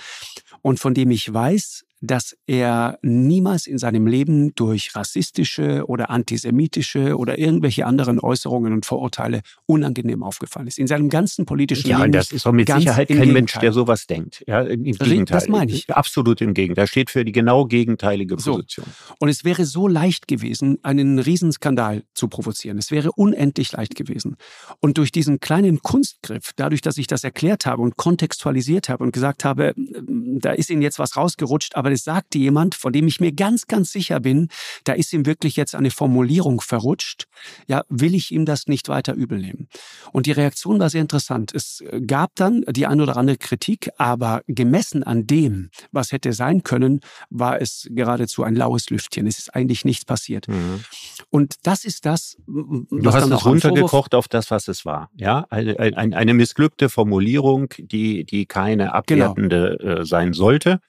und 0.63 0.81
von 0.81 0.95
dem 0.95 1.11
ich 1.11 1.33
weiß, 1.33 1.85
dass 2.01 2.37
er 2.47 2.99
niemals 3.03 3.67
in 3.67 3.79
seinem 3.79 4.07
Leben 4.07 4.55
durch 4.55 4.95
rassistische 4.97 5.85
oder 5.87 6.11
antisemitische 6.11 7.17
oder 7.17 7.39
irgendwelche 7.39 7.85
anderen 7.87 8.19
Äußerungen 8.19 8.73
und 8.73 8.87
Vorurteile 8.87 9.43
unangenehm 9.67 10.23
aufgefallen 10.23 10.67
ist. 10.67 10.79
In 10.79 10.87
seinem 10.87 11.11
ganzen 11.11 11.45
politischen 11.45 11.91
ja, 11.91 11.99
Leben. 11.99 12.13
Ja, 12.15 12.21
das 12.21 12.33
ist 12.33 12.47
doch 12.47 12.53
mit 12.53 12.69
Sicherheit 12.69 13.09
kein. 13.09 13.33
Mensch, 13.33 13.53
der 13.53 13.73
sowas 13.73 14.07
denkt. 14.07 14.43
Ja, 14.47 14.63
im 14.63 14.83
Gegenteil. 14.85 15.39
Das 15.39 15.49
meine 15.49 15.71
ich. 15.73 15.91
Absolut 15.91 16.41
im 16.41 16.55
Gegenteil. 16.55 16.85
Er 16.85 16.89
steht 16.89 17.11
für 17.11 17.25
die 17.25 17.33
genau 17.33 17.67
gegenteilige 17.67 18.37
Position. 18.37 18.87
So. 18.87 19.15
Und 19.19 19.29
es 19.29 19.45
wäre 19.45 19.65
so 19.67 19.87
leicht 19.87 20.27
gewesen, 20.27 20.79
einen 20.83 21.19
Riesenskandal 21.19 22.05
zu 22.15 22.29
provozieren. 22.29 22.79
Es 22.79 22.91
wäre 22.91 23.13
unendlich 23.13 23.73
leicht 23.73 23.95
gewesen. 23.95 24.37
Und 24.81 24.99
durch 24.99 25.13
diesen 25.13 25.39
kleinen 25.41 25.83
Kunstgriff, 25.83 26.53
dadurch, 26.57 26.81
dass 26.81 26.97
ich 26.97 27.07
das 27.07 27.25
erklärt 27.25 27.67
habe 27.67 27.83
und 27.83 27.97
kontextualisiert 27.97 28.89
habe 28.89 29.05
und 29.05 29.13
gesagt 29.13 29.45
habe, 29.45 29.75
da 29.77 30.53
ist 30.53 30.71
Ihnen 30.71 30.83
jetzt 30.83 30.99
was 30.99 31.17
rausgerutscht, 31.17 31.77
aber 31.77 31.90
aber 31.91 31.95
das 31.95 32.05
sagte 32.05 32.39
jemand, 32.39 32.77
von 32.77 32.93
dem 32.93 33.09
ich 33.09 33.19
mir 33.19 33.33
ganz, 33.33 33.67
ganz 33.67 33.91
sicher 33.91 34.21
bin, 34.21 34.49
da 34.85 34.93
ist 34.93 35.13
ihm 35.13 35.27
wirklich 35.27 35.57
jetzt 35.57 35.75
eine 35.75 35.91
Formulierung 35.91 36.61
verrutscht. 36.61 37.27
Ja, 37.67 37.83
will 37.89 38.15
ich 38.15 38.31
ihm 38.31 38.45
das 38.45 38.69
nicht 38.69 38.89
weiter 38.89 39.15
übel 39.15 39.39
nehmen? 39.39 39.69
Und 40.13 40.27
die 40.27 40.33
Reaktion 40.33 40.79
war 40.79 40.89
sehr 40.89 41.01
interessant. 41.01 41.53
Es 41.53 41.83
gab 42.07 42.37
dann 42.37 42.65
die 42.69 42.87
ein 42.87 43.01
oder 43.01 43.17
andere 43.17 43.39
Kritik, 43.39 43.91
aber 43.99 44.43
gemessen 44.47 45.03
an 45.03 45.27
dem, 45.27 45.71
was 45.91 46.13
hätte 46.13 46.33
sein 46.33 46.63
können, 46.63 47.01
war 47.29 47.61
es 47.61 47.89
geradezu 47.91 48.45
ein 48.45 48.55
laues 48.55 48.89
Lüftchen. 48.91 49.27
Es 49.27 49.39
ist 49.39 49.55
eigentlich 49.55 49.85
nichts 49.85 50.05
passiert. 50.05 50.47
Mhm. 50.47 50.85
Und 51.31 51.55
das 51.65 51.85
ist 51.85 52.07
das, 52.07 52.37
was 52.47 52.87
Du 52.89 53.13
hast 53.13 53.31
es 53.31 53.45
runtergekocht 53.45 54.15
auf 54.15 54.29
das, 54.29 54.51
was 54.53 54.69
es 54.69 54.85
war. 54.85 55.11
Ja, 55.17 55.47
eine, 55.51 55.79
eine, 55.79 56.17
eine 56.17 56.35
missglückte 56.35 56.89
Formulierung, 56.89 57.75
die, 57.79 58.25
die 58.25 58.47
keine 58.47 58.85
genau. 58.85 58.93
abwertende 58.93 59.77
genau. 59.81 60.05
sein 60.05 60.33
sollte. 60.35 60.81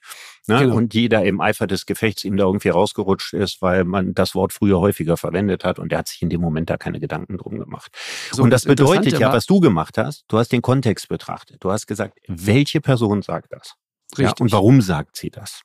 Ne? 0.48 0.58
Genau. 0.58 0.76
Und 0.76 0.92
die 0.92 1.08
da 1.08 1.20
im 1.20 1.40
Eifer 1.40 1.66
des 1.66 1.86
Gefechts 1.86 2.24
ihm 2.24 2.36
da 2.36 2.44
irgendwie 2.44 2.70
rausgerutscht 2.70 3.32
ist, 3.34 3.62
weil 3.62 3.84
man 3.84 4.12
das 4.14 4.34
Wort 4.34 4.52
früher 4.52 4.80
häufiger 4.80 5.16
verwendet 5.16 5.64
hat 5.64 5.78
und 5.78 5.92
er 5.92 5.98
hat 5.98 6.08
sich 6.08 6.20
in 6.22 6.30
dem 6.30 6.40
Moment 6.40 6.68
da 6.68 6.76
keine 6.76 6.98
Gedanken 6.98 7.38
drum 7.38 7.58
gemacht. 7.58 7.92
So, 8.32 8.42
und 8.42 8.50
das, 8.50 8.62
das 8.62 8.68
bedeutet 8.68 9.18
ja, 9.18 9.32
was 9.32 9.46
du 9.46 9.60
gemacht 9.60 9.98
hast, 9.98 10.24
du 10.28 10.38
hast 10.38 10.50
den 10.50 10.62
Kontext 10.62 11.08
betrachtet. 11.08 11.62
Du 11.62 11.70
hast 11.70 11.86
gesagt, 11.86 12.18
welche 12.26 12.80
Person 12.80 13.22
sagt 13.22 13.52
das? 13.52 13.74
Richtig. 14.18 14.38
Ja, 14.38 14.44
und 14.44 14.52
warum 14.52 14.82
sagt 14.82 15.16
sie 15.16 15.30
das? 15.30 15.62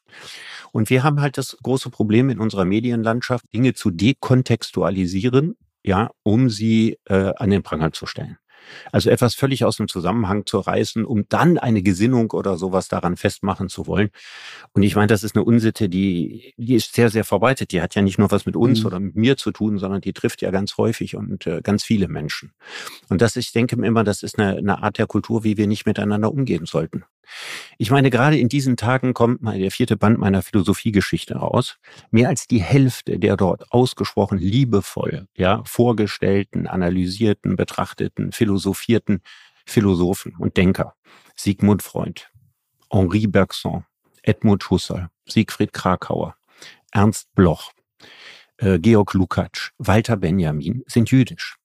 Und 0.71 0.89
wir 0.89 1.03
haben 1.03 1.21
halt 1.21 1.37
das 1.37 1.57
große 1.63 1.89
Problem 1.89 2.29
in 2.29 2.39
unserer 2.39 2.65
Medienlandschaft, 2.65 3.45
Dinge 3.53 3.73
zu 3.73 3.89
dekontextualisieren, 3.89 5.57
ja, 5.83 6.11
um 6.23 6.49
sie 6.49 6.97
äh, 7.05 7.33
an 7.35 7.49
den 7.49 7.63
Pranger 7.63 7.91
zu 7.91 8.05
stellen. 8.05 8.37
Also 8.91 9.09
etwas 9.09 9.35
völlig 9.35 9.65
aus 9.65 9.77
dem 9.77 9.87
Zusammenhang 9.87 10.45
zu 10.45 10.59
reißen, 10.59 11.05
um 11.05 11.27
dann 11.29 11.57
eine 11.57 11.81
Gesinnung 11.81 12.31
oder 12.31 12.57
sowas 12.57 12.87
daran 12.87 13.17
festmachen 13.17 13.69
zu 13.69 13.87
wollen. 13.87 14.09
Und 14.73 14.83
ich 14.83 14.95
meine, 14.95 15.07
das 15.07 15.23
ist 15.23 15.35
eine 15.35 15.43
Unsitte, 15.43 15.89
die, 15.89 16.53
die 16.57 16.75
ist 16.75 16.93
sehr, 16.93 17.09
sehr 17.09 17.23
verbreitet. 17.23 17.71
Die 17.71 17.81
hat 17.81 17.95
ja 17.95 18.01
nicht 18.01 18.17
nur 18.19 18.31
was 18.31 18.45
mit 18.45 18.55
uns 18.55 18.81
mhm. 18.81 18.85
oder 18.85 18.99
mit 18.99 19.15
mir 19.15 19.37
zu 19.37 19.51
tun, 19.51 19.77
sondern 19.77 20.01
die 20.01 20.13
trifft 20.13 20.41
ja 20.41 20.51
ganz 20.51 20.77
häufig 20.77 21.15
und 21.15 21.47
äh, 21.47 21.61
ganz 21.61 21.83
viele 21.83 22.07
Menschen. 22.07 22.51
Und 23.09 23.21
das, 23.21 23.35
ich 23.35 23.51
denke 23.51 23.75
immer, 23.75 24.03
das 24.03 24.23
ist 24.23 24.39
eine, 24.39 24.57
eine 24.57 24.83
Art 24.83 24.97
der 24.97 25.07
Kultur, 25.07 25.43
wie 25.43 25.57
wir 25.57 25.67
nicht 25.67 25.85
miteinander 25.85 26.31
umgehen 26.31 26.65
sollten. 26.65 27.03
Ich 27.77 27.91
meine, 27.91 28.09
gerade 28.09 28.37
in 28.37 28.49
diesen 28.49 28.77
Tagen 28.77 29.13
kommt 29.13 29.41
mal 29.41 29.59
der 29.59 29.71
vierte 29.71 29.97
Band 29.97 30.17
meiner 30.17 30.41
Philosophiegeschichte 30.41 31.35
raus. 31.35 31.77
Mehr 32.11 32.29
als 32.29 32.47
die 32.47 32.61
Hälfte 32.61 33.19
der 33.19 33.37
dort 33.37 33.71
ausgesprochen 33.71 34.37
liebevoll, 34.37 35.27
ja, 35.35 35.61
vorgestellten, 35.65 36.67
analysierten, 36.67 37.55
betrachteten, 37.55 38.31
philosophierten 38.31 39.21
Philosophen 39.65 40.35
und 40.37 40.57
Denker. 40.57 40.95
Sigmund 41.35 41.83
Freund, 41.83 42.31
Henri 42.89 43.27
Bergson, 43.27 43.85
Edmund 44.23 44.69
Husserl, 44.69 45.09
Siegfried 45.25 45.73
Krakauer, 45.73 46.35
Ernst 46.91 47.33
Bloch, 47.35 47.71
äh, 48.57 48.79
Georg 48.79 49.13
Lukács, 49.13 49.71
Walter 49.77 50.17
Benjamin 50.17 50.83
sind 50.87 51.11
jüdisch. 51.11 51.57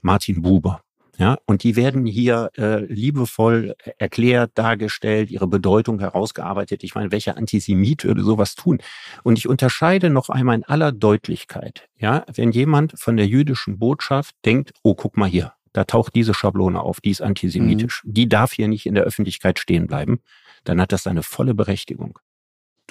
Martin 0.00 0.42
Buber, 0.42 0.82
ja, 1.18 1.36
und 1.44 1.62
die 1.62 1.76
werden 1.76 2.06
hier 2.06 2.50
äh, 2.56 2.84
liebevoll 2.86 3.74
erklärt, 3.98 4.52
dargestellt, 4.54 5.30
ihre 5.30 5.46
Bedeutung 5.46 6.00
herausgearbeitet. 6.00 6.82
Ich 6.84 6.94
meine, 6.94 7.12
welcher 7.12 7.36
Antisemit 7.36 8.04
würde 8.04 8.22
sowas 8.22 8.54
tun? 8.54 8.78
Und 9.22 9.38
ich 9.38 9.46
unterscheide 9.46 10.08
noch 10.08 10.30
einmal 10.30 10.56
in 10.56 10.64
aller 10.64 10.90
Deutlichkeit, 10.90 11.88
ja, 11.98 12.24
wenn 12.34 12.50
jemand 12.50 12.98
von 12.98 13.16
der 13.16 13.26
jüdischen 13.26 13.78
Botschaft 13.78 14.34
denkt, 14.46 14.72
oh, 14.82 14.94
guck 14.94 15.16
mal 15.18 15.28
hier, 15.28 15.52
da 15.72 15.84
taucht 15.84 16.14
diese 16.14 16.34
Schablone 16.34 16.80
auf, 16.80 17.00
die 17.00 17.10
ist 17.10 17.22
antisemitisch, 17.22 18.04
mhm. 18.04 18.14
die 18.14 18.28
darf 18.28 18.52
hier 18.52 18.68
nicht 18.68 18.86
in 18.86 18.94
der 18.94 19.04
Öffentlichkeit 19.04 19.58
stehen 19.58 19.86
bleiben, 19.86 20.20
dann 20.64 20.80
hat 20.80 20.92
das 20.92 21.02
seine 21.02 21.22
volle 21.22 21.54
Berechtigung. 21.54 22.18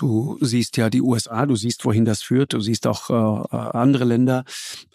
Du 0.01 0.35
siehst 0.41 0.77
ja 0.77 0.89
die 0.89 1.03
USA, 1.03 1.45
du 1.45 1.55
siehst, 1.55 1.85
wohin 1.85 2.05
das 2.05 2.23
führt, 2.23 2.53
du 2.53 2.59
siehst 2.59 2.87
auch 2.87 3.11
äh, 3.11 3.55
andere 3.55 4.03
Länder. 4.03 4.45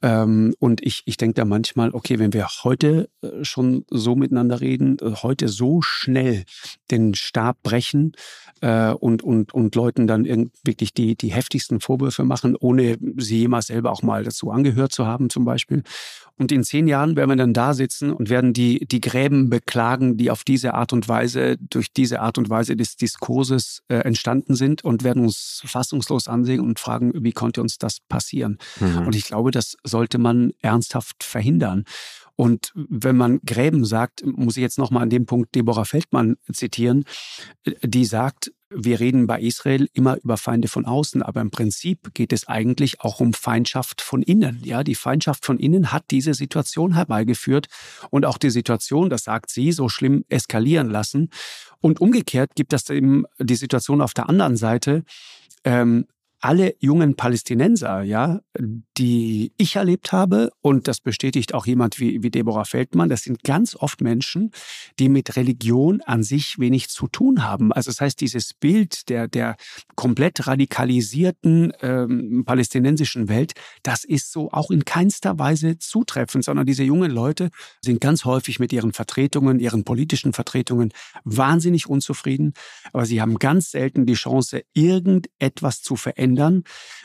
Ähm, 0.03 0.53
und 0.59 0.85
ich, 0.85 1.05
ich 1.05 1.17
denke 1.17 1.35
da 1.35 1.45
manchmal, 1.45 1.93
okay, 1.93 2.19
wenn 2.19 2.33
wir 2.33 2.49
heute 2.65 3.09
äh, 3.23 3.45
schon 3.45 3.85
so 3.89 4.17
miteinander 4.17 4.61
reden, 4.61 4.97
äh, 5.01 5.13
heute 5.23 5.47
so 5.47 5.81
schnell 5.81 6.43
den 6.91 7.15
Stab 7.15 7.63
brechen 7.63 8.15
äh, 8.63 8.91
und, 8.95 9.23
und, 9.23 9.55
und 9.55 9.77
Leuten 9.77 10.09
dann 10.09 10.51
wirklich 10.65 10.93
die, 10.93 11.15
die 11.15 11.33
heftigsten 11.33 11.79
Vorwürfe 11.79 12.25
machen, 12.25 12.57
ohne 12.57 12.99
sie 13.17 13.39
jemals 13.39 13.69
selber 13.69 13.93
auch 13.93 14.03
mal 14.03 14.25
dazu 14.25 14.51
angehört 14.51 14.91
zu 14.91 15.07
haben, 15.07 15.31
zum 15.31 15.45
Beispiel. 15.45 15.85
Und 16.39 16.53
in 16.53 16.65
zehn 16.65 16.87
Jahren 16.87 17.17
werden 17.17 17.31
wir 17.31 17.37
dann 17.37 17.55
da 17.55 17.73
sitzen 17.73 18.13
und 18.13 18.29
werden 18.29 18.53
die, 18.53 18.87
die 18.87 19.01
Gräben 19.01 19.49
beklagen, 19.49 20.17
die 20.17 20.31
auf 20.31 20.45
diese 20.45 20.75
Art 20.75 20.93
und 20.93 21.09
Weise, 21.09 21.57
durch 21.59 21.93
diese 21.93 22.21
Art 22.21 22.37
und 22.37 22.51
Weise 22.51 22.77
des 22.77 22.97
Diskurses 22.97 23.83
äh, 23.89 23.97
entstanden 23.97 24.55
sind 24.55 24.85
und 24.85 25.03
werden 25.03 25.23
uns 25.23 25.63
fassungslos 25.65 26.29
ansehen 26.29 26.61
und 26.61 26.79
fragen, 26.79 27.13
wie 27.15 27.33
konnte 27.33 27.63
uns 27.63 27.79
das 27.79 27.99
passieren? 28.09 28.59
Mhm. 28.81 29.07
Und 29.07 29.17
ich 29.17 29.25
glaube, 29.25 29.51
das 29.51 29.77
sollte 29.83 30.19
man 30.19 30.53
ernsthaft 30.61 31.25
verhindern. 31.25 31.85
Und 32.37 32.71
wenn 32.75 33.17
man 33.17 33.41
Gräben 33.47 33.87
sagt, 33.87 34.23
muss 34.25 34.59
ich 34.59 34.63
jetzt 34.63 34.79
nochmal 34.79 35.03
an 35.03 35.11
dem 35.11 35.25
Punkt 35.25 35.55
Deborah 35.55 35.87
Feldmann 35.87 36.37
zitieren, 36.53 37.05
die 37.83 38.05
sagt, 38.05 38.53
wir 38.71 38.99
reden 38.99 39.27
bei 39.27 39.41
Israel 39.41 39.89
immer 39.93 40.17
über 40.23 40.37
Feinde 40.37 40.69
von 40.69 40.87
außen, 40.87 41.23
aber 41.23 41.41
im 41.41 41.51
Prinzip 41.51 42.15
geht 42.15 42.33
es 42.33 42.49
eigentlich 42.49 43.01
auch 43.01 43.21
um 43.21 43.33
Feindschaft 43.33 44.01
von 44.01 44.23
innen. 44.23 44.61
Ja, 44.65 44.83
die 44.83 44.95
Feindschaft 44.95 45.45
von 45.45 45.59
innen 45.59 45.93
hat 45.93 46.05
diese 46.11 46.35
Situation 46.35 46.95
herbeigeführt 46.95 47.69
und 48.11 48.27
auch 48.27 48.39
die 48.39 48.51
Situation, 48.51 49.09
das 49.09 49.25
sagt 49.25 49.51
sie, 49.51 49.73
so 49.73 49.89
schlimm 49.89 50.25
eskalieren 50.29 50.91
lassen. 50.91 51.31
Und 51.81 52.01
umgekehrt 52.01 52.57
gibt 52.57 52.73
es 52.73 52.91
eben 52.91 53.25
die 53.39 53.55
Situation 53.55 54.01
auf 54.01 54.15
der 54.15 54.29
anderen 54.29 54.57
Seite, 54.57 55.05
ähm, 55.65 56.07
alle 56.41 56.75
jungen 56.81 57.17
Palästinenser, 57.17 58.03
ja, 58.03 58.41
die 58.99 59.53
ich 59.57 59.77
erlebt 59.77 60.13
habe, 60.13 60.51
und 60.61 60.87
das 60.87 61.01
bestätigt 61.01 61.55
auch 61.55 61.67
jemand 61.67 61.99
wie, 61.99 62.23
wie 62.23 62.31
Deborah 62.31 62.65
Feldmann, 62.65 63.09
das 63.09 63.23
sind 63.23 63.43
ganz 63.43 63.75
oft 63.75 64.01
Menschen, 64.01 64.51
die 64.99 65.09
mit 65.09 65.37
Religion 65.37 66.03
an 66.03 66.23
sich 66.23 66.59
wenig 66.59 66.89
zu 66.89 67.09
tun 67.09 67.45
haben. 67.45 67.73
Also 67.73 67.91
das 67.91 68.01
heißt, 68.01 68.21
dieses 68.21 68.53
Bild 68.55 69.09
der, 69.09 69.29
der 69.29 69.57
komplett 69.95 70.47
radikalisierten 70.47 71.73
ähm, 71.81 72.45
palästinensischen 72.45 73.29
Welt, 73.29 73.53
das 73.83 74.05
ist 74.05 74.31
so 74.31 74.51
auch 74.53 74.71
in 74.71 74.85
keinster 74.85 75.39
Weise 75.39 75.79
zutreffend, 75.79 76.45
sondern 76.45 76.67
diese 76.67 76.85
jungen 76.85 77.11
Leute 77.11 77.51
sind 77.83 78.01
ganz 78.01 78.25
häufig 78.25 78.59
mit 78.61 78.73
ihren 78.73 78.93
Vertretungen, 78.93 79.59
ihren 79.59 79.85
politischen 79.85 80.33
Vertretungen 80.33 80.93
wahnsinnig 81.25 81.89
unzufrieden, 81.89 82.53
aber 82.93 83.07
sie 83.07 83.21
haben 83.21 83.39
ganz 83.39 83.71
selten 83.71 84.05
die 84.07 84.15
Chance, 84.15 84.63
irgendetwas 84.75 85.83
zu 85.83 85.97
verändern 85.97 86.26
verhindern, 86.27 86.65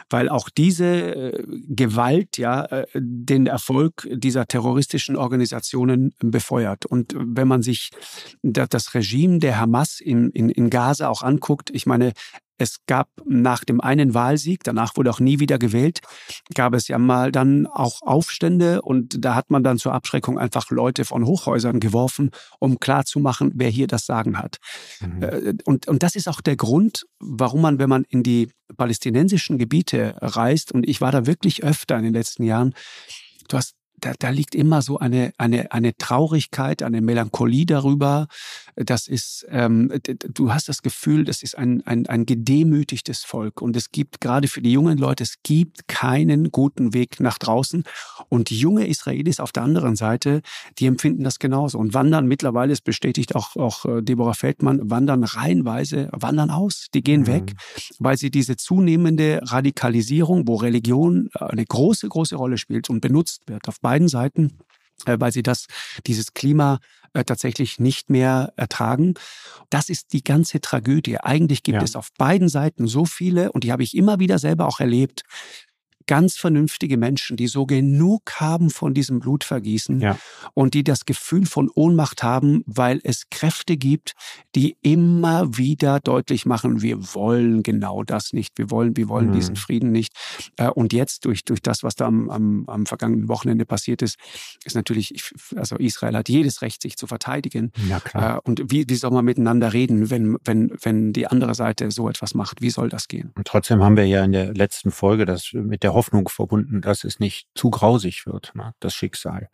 weil 0.09 0.29
auch 0.29 0.49
diese 0.49 0.85
äh, 0.85 1.43
Gewalt 1.67 2.37
ja 2.37 2.65
äh, 2.65 2.85
den 2.95 3.47
Erfolg 3.47 4.07
dieser 4.11 4.47
terroristischen 4.47 5.15
Organisationen 5.15 6.13
befeuert. 6.19 6.85
Und 6.85 7.13
wenn 7.17 7.47
man 7.47 7.61
sich 7.61 7.91
das 8.41 8.93
Regime 8.93 9.39
der 9.39 9.59
Hamas 9.59 9.99
in, 9.99 10.31
in, 10.31 10.49
in 10.49 10.69
Gaza 10.69 11.07
auch 11.07 11.21
anguckt, 11.21 11.69
ich 11.69 11.85
meine, 11.85 12.13
es 12.61 12.77
gab 12.85 13.09
nach 13.25 13.63
dem 13.63 13.81
einen 13.81 14.13
Wahlsieg, 14.13 14.63
danach 14.63 14.95
wurde 14.95 15.09
auch 15.09 15.19
nie 15.19 15.39
wieder 15.39 15.57
gewählt, 15.57 15.99
gab 16.53 16.73
es 16.73 16.87
ja 16.87 16.97
mal 16.97 17.31
dann 17.31 17.67
auch 17.67 18.01
Aufstände 18.03 18.81
und 18.81 19.25
da 19.25 19.35
hat 19.35 19.49
man 19.49 19.63
dann 19.63 19.77
zur 19.77 19.93
Abschreckung 19.93 20.37
einfach 20.37 20.69
Leute 20.69 21.03
von 21.03 21.25
Hochhäusern 21.25 21.79
geworfen, 21.79 22.31
um 22.59 22.79
klarzumachen, 22.79 23.51
wer 23.55 23.69
hier 23.69 23.87
das 23.87 24.05
Sagen 24.05 24.37
hat. 24.37 24.57
Mhm. 25.01 25.23
Äh, 25.23 25.53
und, 25.65 25.87
und 25.87 26.03
das 26.03 26.15
ist 26.15 26.27
auch 26.27 26.41
der 26.41 26.55
Grund, 26.55 27.05
warum 27.19 27.61
man, 27.61 27.79
wenn 27.79 27.89
man 27.89 28.03
in 28.03 28.23
die 28.23 28.51
palästinensischen 28.77 29.57
Gebiete 29.57 30.15
reist, 30.21 30.71
und 30.71 30.87
ich 30.87 31.01
war 31.01 31.11
da 31.11 31.25
wirklich 31.25 31.63
öfter 31.63 31.97
in 31.97 32.03
den 32.03 32.13
letzten 32.13 32.43
Jahren, 32.43 32.73
du 33.49 33.57
hast 33.57 33.75
da, 34.01 34.13
da 34.17 34.29
liegt 34.29 34.55
immer 34.55 34.81
so 34.81 34.97
eine, 34.97 35.31
eine, 35.37 35.71
eine 35.71 35.95
Traurigkeit, 35.95 36.83
eine 36.83 37.01
Melancholie 37.01 37.65
darüber. 37.65 38.27
Das 38.75 39.07
ist, 39.07 39.45
ähm, 39.49 39.91
du 40.33 40.53
hast 40.53 40.67
das 40.69 40.81
Gefühl, 40.81 41.23
das 41.23 41.43
ist 41.43 41.57
ein, 41.57 41.85
ein, 41.85 42.07
ein 42.07 42.25
gedemütigtes 42.25 43.23
Volk. 43.23 43.61
Und 43.61 43.75
es 43.75 43.91
gibt 43.91 44.19
gerade 44.19 44.47
für 44.47 44.61
die 44.61 44.71
jungen 44.71 44.97
Leute, 44.97 45.23
es 45.23 45.35
gibt 45.43 45.87
keinen 45.87 46.51
guten 46.51 46.93
Weg 46.93 47.19
nach 47.19 47.37
draußen. 47.37 47.83
Und 48.27 48.49
die 48.49 48.57
junge 48.57 48.87
Israelis 48.87 49.39
auf 49.39 49.51
der 49.51 49.63
anderen 49.63 49.95
Seite, 49.95 50.41
die 50.79 50.87
empfinden 50.87 51.23
das 51.23 51.37
genauso 51.37 51.77
und 51.77 51.93
wandern 51.93 52.25
mittlerweile, 52.25 52.73
es 52.73 52.81
bestätigt 52.81 53.35
auch, 53.35 53.55
auch 53.55 53.85
äh, 53.85 54.01
Deborah 54.01 54.33
Feldmann, 54.33 54.89
wandern 54.89 55.23
reihenweise, 55.23 56.09
wandern 56.11 56.49
aus. 56.49 56.87
Die 56.93 57.03
gehen 57.03 57.21
mhm. 57.21 57.27
weg, 57.27 57.53
weil 57.99 58.17
sie 58.17 58.31
diese 58.31 58.57
zunehmende 58.57 59.41
Radikalisierung, 59.43 60.47
wo 60.47 60.55
Religion 60.55 61.29
eine 61.33 61.65
große, 61.65 62.09
große 62.09 62.35
Rolle 62.35 62.57
spielt 62.57 62.89
und 62.89 63.01
benutzt 63.01 63.47
wird 63.47 63.67
auf 63.67 63.79
beiden 63.79 63.90
Seiten, 64.07 64.57
äh, 65.05 65.17
weil 65.19 65.31
sie 65.31 65.43
das, 65.43 65.67
dieses 66.07 66.33
Klima 66.33 66.79
äh, 67.13 67.23
tatsächlich 67.23 67.79
nicht 67.79 68.09
mehr 68.09 68.53
ertragen. 68.55 69.15
Das 69.69 69.89
ist 69.89 70.13
die 70.13 70.23
ganze 70.23 70.61
Tragödie. 70.61 71.17
Eigentlich 71.17 71.63
gibt 71.63 71.77
ja. 71.77 71.83
es 71.83 71.95
auf 71.95 72.09
beiden 72.17 72.49
Seiten 72.49 72.87
so 72.87 73.05
viele, 73.05 73.51
und 73.51 73.63
die 73.63 73.71
habe 73.71 73.83
ich 73.83 73.95
immer 73.95 74.19
wieder 74.19 74.39
selber 74.39 74.67
auch 74.67 74.79
erlebt, 74.79 75.23
ganz 76.11 76.35
vernünftige 76.35 76.97
Menschen, 76.97 77.37
die 77.37 77.47
so 77.47 77.65
genug 77.65 78.33
haben 78.39 78.69
von 78.69 78.93
diesem 78.93 79.19
Blutvergießen 79.19 80.01
ja. 80.01 80.17
und 80.53 80.73
die 80.73 80.83
das 80.83 81.05
Gefühl 81.05 81.45
von 81.45 81.69
Ohnmacht 81.73 82.23
haben, 82.23 82.63
weil 82.65 82.99
es 83.03 83.29
Kräfte 83.29 83.77
gibt, 83.77 84.13
die 84.55 84.75
immer 84.81 85.57
wieder 85.57 85.99
deutlich 85.99 86.45
machen, 86.45 86.81
wir 86.81 86.97
wollen 87.13 87.63
genau 87.63 88.03
das 88.03 88.33
nicht, 88.33 88.57
wir 88.57 88.71
wollen, 88.71 88.97
wir 88.97 89.07
wollen 89.07 89.29
mhm. 89.29 89.33
diesen 89.33 89.55
Frieden 89.55 89.91
nicht. 89.91 90.13
Äh, 90.57 90.69
und 90.69 90.93
jetzt 90.93 91.25
durch, 91.25 91.45
durch 91.45 91.61
das, 91.61 91.83
was 91.83 91.95
da 91.95 92.07
am, 92.07 92.29
am, 92.29 92.65
am 92.67 92.85
vergangenen 92.85 93.27
Wochenende 93.27 93.65
passiert 93.65 94.01
ist, 94.01 94.17
ist 94.65 94.75
natürlich, 94.75 95.13
also 95.55 95.75
Israel 95.77 96.17
hat 96.17 96.29
jedes 96.29 96.61
Recht, 96.61 96.81
sich 96.81 96.97
zu 96.97 97.07
verteidigen. 97.07 97.71
Ja, 97.87 97.99
klar. 97.99 98.37
Äh, 98.37 98.39
und 98.43 98.63
wie, 98.71 98.89
wie 98.89 98.95
soll 98.95 99.11
man 99.11 99.25
miteinander 99.25 99.73
reden, 99.73 100.09
wenn, 100.09 100.37
wenn, 100.43 100.73
wenn 100.81 101.13
die 101.13 101.27
andere 101.27 101.53
Seite 101.53 101.91
so 101.91 102.09
etwas 102.09 102.33
macht? 102.33 102.61
Wie 102.61 102.69
soll 102.69 102.89
das 102.89 103.07
gehen? 103.07 103.31
Und 103.35 103.47
trotzdem 103.47 103.83
haben 103.83 103.95
wir 103.95 104.07
ja 104.07 104.23
in 104.25 104.31
der 104.31 104.53
letzten 104.53 104.91
Folge 104.91 105.25
das 105.25 105.51
mit 105.53 105.83
der 105.83 105.91
der 105.91 105.95
Hoffnung 106.01 106.29
verbunden, 106.29 106.81
dass 106.81 107.03
es 107.03 107.19
nicht 107.19 107.47
zu 107.53 107.69
grausig 107.69 108.25
wird, 108.25 108.55
ne, 108.55 108.73
das 108.79 108.95
Schicksal. 108.95 109.49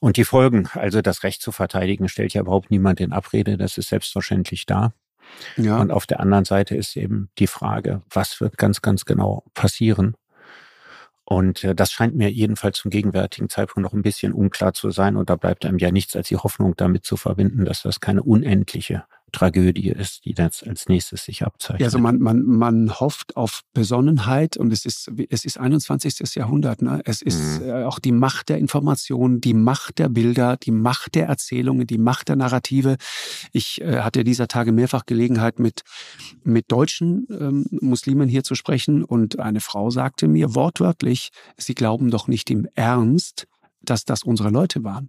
Und 0.00 0.16
die 0.16 0.24
Folgen, 0.24 0.68
also 0.72 1.00
das 1.00 1.22
Recht 1.22 1.40
zu 1.40 1.52
verteidigen, 1.52 2.08
stellt 2.08 2.34
ja 2.34 2.40
überhaupt 2.40 2.72
niemand 2.72 2.98
in 2.98 3.12
Abrede, 3.12 3.56
das 3.56 3.78
ist 3.78 3.88
selbstverständlich 3.88 4.66
da. 4.66 4.92
Ja. 5.56 5.78
Und 5.78 5.92
auf 5.92 6.06
der 6.06 6.18
anderen 6.18 6.44
Seite 6.44 6.76
ist 6.76 6.96
eben 6.96 7.30
die 7.38 7.46
Frage, 7.46 8.02
was 8.10 8.40
wird 8.40 8.58
ganz, 8.58 8.82
ganz 8.82 9.04
genau 9.04 9.44
passieren? 9.54 10.16
Und 11.24 11.62
äh, 11.62 11.76
das 11.76 11.92
scheint 11.92 12.16
mir 12.16 12.30
jedenfalls 12.30 12.78
zum 12.78 12.90
gegenwärtigen 12.90 13.48
Zeitpunkt 13.48 13.84
noch 13.84 13.94
ein 13.94 14.02
bisschen 14.02 14.32
unklar 14.32 14.74
zu 14.74 14.90
sein. 14.90 15.16
Und 15.16 15.30
da 15.30 15.36
bleibt 15.36 15.64
einem 15.64 15.78
ja 15.78 15.92
nichts 15.92 16.16
als 16.16 16.28
die 16.28 16.36
Hoffnung 16.36 16.74
damit 16.76 17.04
zu 17.04 17.16
verbinden, 17.16 17.64
dass 17.64 17.82
das 17.82 18.00
keine 18.00 18.24
unendliche 18.24 19.04
Tragödie 19.34 19.90
ist, 19.90 20.24
die 20.24 20.34
jetzt 20.36 20.66
als 20.66 20.88
nächstes 20.88 21.24
sich 21.24 21.44
abzeichnet. 21.44 21.80
Ja, 21.80 21.86
also 21.86 21.98
man, 21.98 22.18
man, 22.18 22.42
man 22.42 23.00
hofft 23.00 23.36
auf 23.36 23.62
Besonnenheit 23.74 24.56
und 24.56 24.72
es 24.72 24.84
ist, 24.84 25.10
es 25.28 25.44
ist 25.44 25.58
21. 25.58 26.34
Jahrhundert. 26.34 26.82
Ne? 26.82 27.02
Es 27.04 27.20
ist 27.20 27.60
mhm. 27.60 27.68
Äh, 27.68 27.84
auch 27.84 27.98
die 27.98 28.12
Macht 28.12 28.48
der 28.48 28.58
Informationen, 28.58 29.40
die 29.40 29.54
Macht 29.54 29.98
der 29.98 30.08
Bilder, 30.08 30.56
die 30.56 30.70
Macht 30.70 31.14
der 31.14 31.26
Erzählungen, 31.26 31.86
die 31.86 31.98
Macht 31.98 32.28
der 32.28 32.36
Narrative. 32.36 32.96
Ich 33.52 33.80
äh, 33.80 34.00
hatte 34.00 34.24
dieser 34.24 34.48
Tage 34.48 34.72
mehrfach 34.72 35.04
Gelegenheit, 35.06 35.58
mit, 35.58 35.82
mit 36.44 36.70
deutschen 36.70 37.26
ähm, 37.30 37.66
Muslimen 37.70 38.28
hier 38.28 38.44
zu 38.44 38.54
sprechen 38.54 39.04
und 39.04 39.40
eine 39.40 39.60
Frau 39.60 39.90
sagte 39.90 40.28
mir 40.28 40.54
wortwörtlich, 40.54 41.30
sie 41.56 41.74
glauben 41.74 42.10
doch 42.10 42.28
nicht 42.28 42.50
im 42.50 42.66
Ernst, 42.74 43.46
dass 43.82 44.04
das 44.04 44.22
unsere 44.22 44.50
Leute 44.50 44.84
waren 44.84 45.08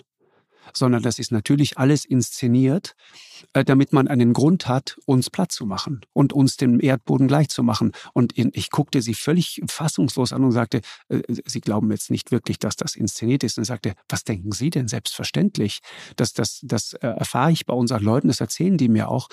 sondern 0.73 1.03
das 1.03 1.19
ist 1.19 1.31
natürlich 1.31 1.77
alles 1.77 2.05
inszeniert, 2.05 2.95
äh, 3.53 3.63
damit 3.63 3.93
man 3.93 4.07
einen 4.07 4.33
Grund 4.33 4.67
hat, 4.67 4.97
uns 5.05 5.29
platt 5.29 5.51
zu 5.51 5.65
machen 5.65 6.01
und 6.13 6.33
uns 6.33 6.57
dem 6.57 6.79
Erdboden 6.79 7.27
gleich 7.27 7.49
zu 7.49 7.63
machen. 7.63 7.91
Und 8.13 8.33
ich 8.37 8.69
guckte 8.69 9.01
sie 9.01 9.13
völlig 9.13 9.61
fassungslos 9.67 10.33
an 10.33 10.43
und 10.43 10.51
sagte, 10.51 10.81
äh, 11.09 11.21
Sie 11.45 11.61
glauben 11.61 11.91
jetzt 11.91 12.11
nicht 12.11 12.31
wirklich, 12.31 12.59
dass 12.59 12.75
das 12.75 12.95
inszeniert 12.95 13.43
ist. 13.43 13.57
Und 13.57 13.65
sagte, 13.65 13.93
was 14.09 14.23
denken 14.23 14.51
Sie 14.51 14.69
denn 14.69 14.87
selbstverständlich? 14.87 15.79
Das, 16.15 16.33
das, 16.33 16.59
das 16.63 16.93
äh, 16.93 17.07
erfahre 17.07 17.51
ich 17.51 17.65
bei 17.65 17.73
unseren 17.73 18.03
Leuten, 18.03 18.27
das 18.27 18.41
erzählen 18.41 18.77
die 18.77 18.89
mir 18.89 19.09
auch. 19.09 19.27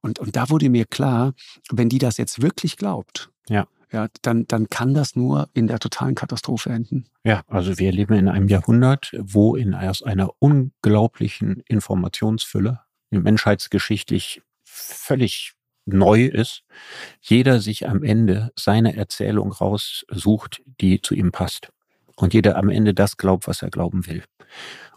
Und, 0.00 0.18
und 0.18 0.36
da 0.36 0.50
wurde 0.50 0.68
mir 0.68 0.84
klar, 0.84 1.34
wenn 1.70 1.88
die 1.88 1.98
das 1.98 2.16
jetzt 2.16 2.42
wirklich 2.42 2.76
glaubt, 2.76 3.30
ja 3.48 3.66
ja, 3.92 4.08
dann, 4.22 4.46
dann 4.46 4.68
kann 4.68 4.94
das 4.94 5.14
nur 5.14 5.48
in 5.52 5.68
der 5.68 5.78
totalen 5.78 6.14
Katastrophe 6.14 6.70
enden. 6.70 7.06
Ja, 7.24 7.42
also 7.46 7.78
wir 7.78 7.92
leben 7.92 8.14
in 8.14 8.28
einem 8.28 8.48
Jahrhundert, 8.48 9.12
wo 9.18 9.54
in 9.54 9.74
aus 9.74 10.02
einer 10.02 10.30
unglaublichen 10.38 11.62
Informationsfülle, 11.66 12.80
menschheitsgeschichtlich 13.10 14.42
völlig 14.64 15.52
neu 15.86 16.26
ist, 16.26 16.64
jeder 17.20 17.60
sich 17.60 17.88
am 17.88 18.02
Ende 18.02 18.52
seine 18.56 18.96
Erzählung 18.96 19.52
raussucht, 19.52 20.62
die 20.80 21.00
zu 21.00 21.14
ihm 21.14 21.30
passt. 21.30 21.70
Und 22.16 22.34
jeder 22.34 22.56
am 22.56 22.68
Ende 22.68 22.92
das 22.92 23.16
glaubt, 23.16 23.46
was 23.46 23.62
er 23.62 23.70
glauben 23.70 24.06
will. 24.06 24.24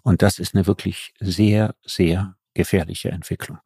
Und 0.01 0.21
das 0.21 0.39
ist 0.39 0.55
eine 0.55 0.65
wirklich 0.65 1.13
sehr, 1.19 1.75
sehr 1.85 2.35
gefährliche 2.59 3.09
Entwicklung. 3.09 3.59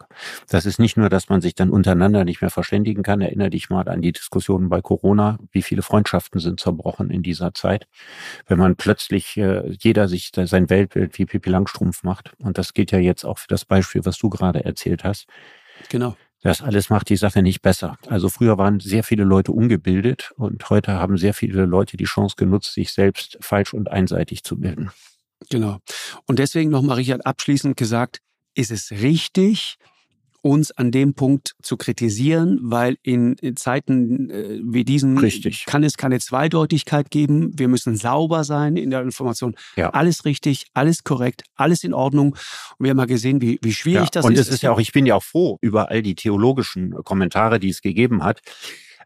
Das 0.50 0.68
ist 0.68 0.78
nicht 0.78 0.98
nur, 0.98 1.10
dass 1.10 1.28
man 1.28 1.42
sich 1.42 1.56
dann 1.56 1.72
untereinander 1.72 2.26
nicht 2.26 2.42
mehr 2.42 2.52
verständigen 2.52 3.02
kann. 3.02 3.22
Erinnere 3.22 3.50
dich 3.50 3.72
mal 3.72 3.90
an 3.90 4.04
die 4.04 4.12
Diskussionen 4.12 4.70
bei 4.70 4.82
Corona. 4.82 5.40
Wie 5.52 5.64
viele 5.64 5.82
Freundschaften 5.82 6.40
sind 6.40 6.60
zerbrochen 6.60 7.10
in 7.10 7.24
dieser 7.24 7.56
Zeit? 7.56 7.88
Wenn 8.46 8.60
man 8.60 8.76
plötzlich 8.76 9.36
äh, 9.38 9.68
jeder 9.80 10.08
sich 10.08 10.32
sein 10.36 10.70
Weltbild 10.70 11.18
wie 11.18 11.26
Pippi 11.26 11.50
Langstrumpf 11.50 12.04
macht. 12.04 12.34
Und 12.38 12.60
das 12.60 12.76
geht 12.76 12.92
ja 12.92 13.00
jetzt 13.00 13.26
auch 13.26 13.40
für 13.40 13.48
das 13.48 13.66
Beispiel, 13.66 14.06
was 14.06 14.20
du 14.20 14.30
gerade 14.30 14.64
erzählt 14.64 15.04
hast. 15.04 15.26
Genau. 15.90 16.16
Das 16.44 16.62
alles 16.62 16.92
macht 16.92 17.10
die 17.10 17.16
Sache 17.16 17.42
nicht 17.42 17.64
besser. 17.64 17.98
Also 18.06 18.30
früher 18.30 18.60
waren 18.60 18.80
sehr 18.80 19.04
viele 19.04 19.24
Leute 19.24 19.52
ungebildet 19.52 20.34
und 20.36 20.70
heute 20.70 20.92
haben 20.94 21.18
sehr 21.18 21.34
viele 21.34 21.66
Leute 21.66 21.98
die 21.98 22.04
Chance 22.04 22.36
genutzt, 22.38 22.74
sich 22.74 22.92
selbst 22.92 23.40
falsch 23.42 23.74
und 23.74 23.90
einseitig 23.90 24.44
zu 24.44 24.60
bilden. 24.60 24.92
Genau. 25.50 25.80
Und 26.28 26.40
deswegen 26.40 26.70
nochmal, 26.70 26.98
Richard, 26.98 27.26
abschließend 27.26 27.76
gesagt, 27.76 28.20
ist 28.56 28.72
es 28.72 28.92
richtig, 28.92 29.78
uns 30.44 30.72
an 30.72 30.92
dem 30.92 31.14
Punkt 31.14 31.56
zu 31.62 31.78
kritisieren, 31.78 32.60
weil 32.62 32.98
in 33.02 33.38
Zeiten 33.56 34.30
äh, 34.30 34.60
wie 34.62 34.84
diesen 34.84 35.18
richtig. 35.18 35.66
kann 35.66 35.84
es 35.84 35.96
keine 35.96 36.20
Zweideutigkeit 36.20 37.10
geben. 37.10 37.58
Wir 37.58 37.70
müssen 37.70 37.96
sauber 37.96 38.44
sein 38.44 38.76
in 38.76 38.90
der 38.90 39.02
Information. 39.02 39.56
Ja. 39.78 39.92
Alles 39.92 40.26
richtig, 40.26 40.68
alles 40.74 41.06
korrekt, 41.06 41.44
alles 41.56 41.86
in 41.86 41.94
Ordnung. 41.94 42.34
Und 42.34 42.84
wir 42.84 42.90
haben 42.90 42.98
mal 42.98 43.08
gesehen, 43.08 43.42
wie, 43.42 43.58
wie 43.62 43.74
schwierig 43.74 44.06
ja. 44.06 44.10
das 44.12 44.26
Und 44.26 44.34
ist. 44.34 44.40
Und 44.40 44.48
es 44.48 44.54
ist 44.56 44.64
ja 44.64 44.72
auch, 44.74 44.80
ich 44.80 44.92
bin 44.92 45.06
ja 45.06 45.16
auch 45.16 45.24
froh 45.24 45.58
über 45.62 45.90
all 45.90 46.02
die 46.02 46.16
theologischen 46.16 46.92
Kommentare, 47.06 47.60
die 47.60 47.70
es 47.70 47.82
gegeben 47.82 48.24
hat 48.24 48.42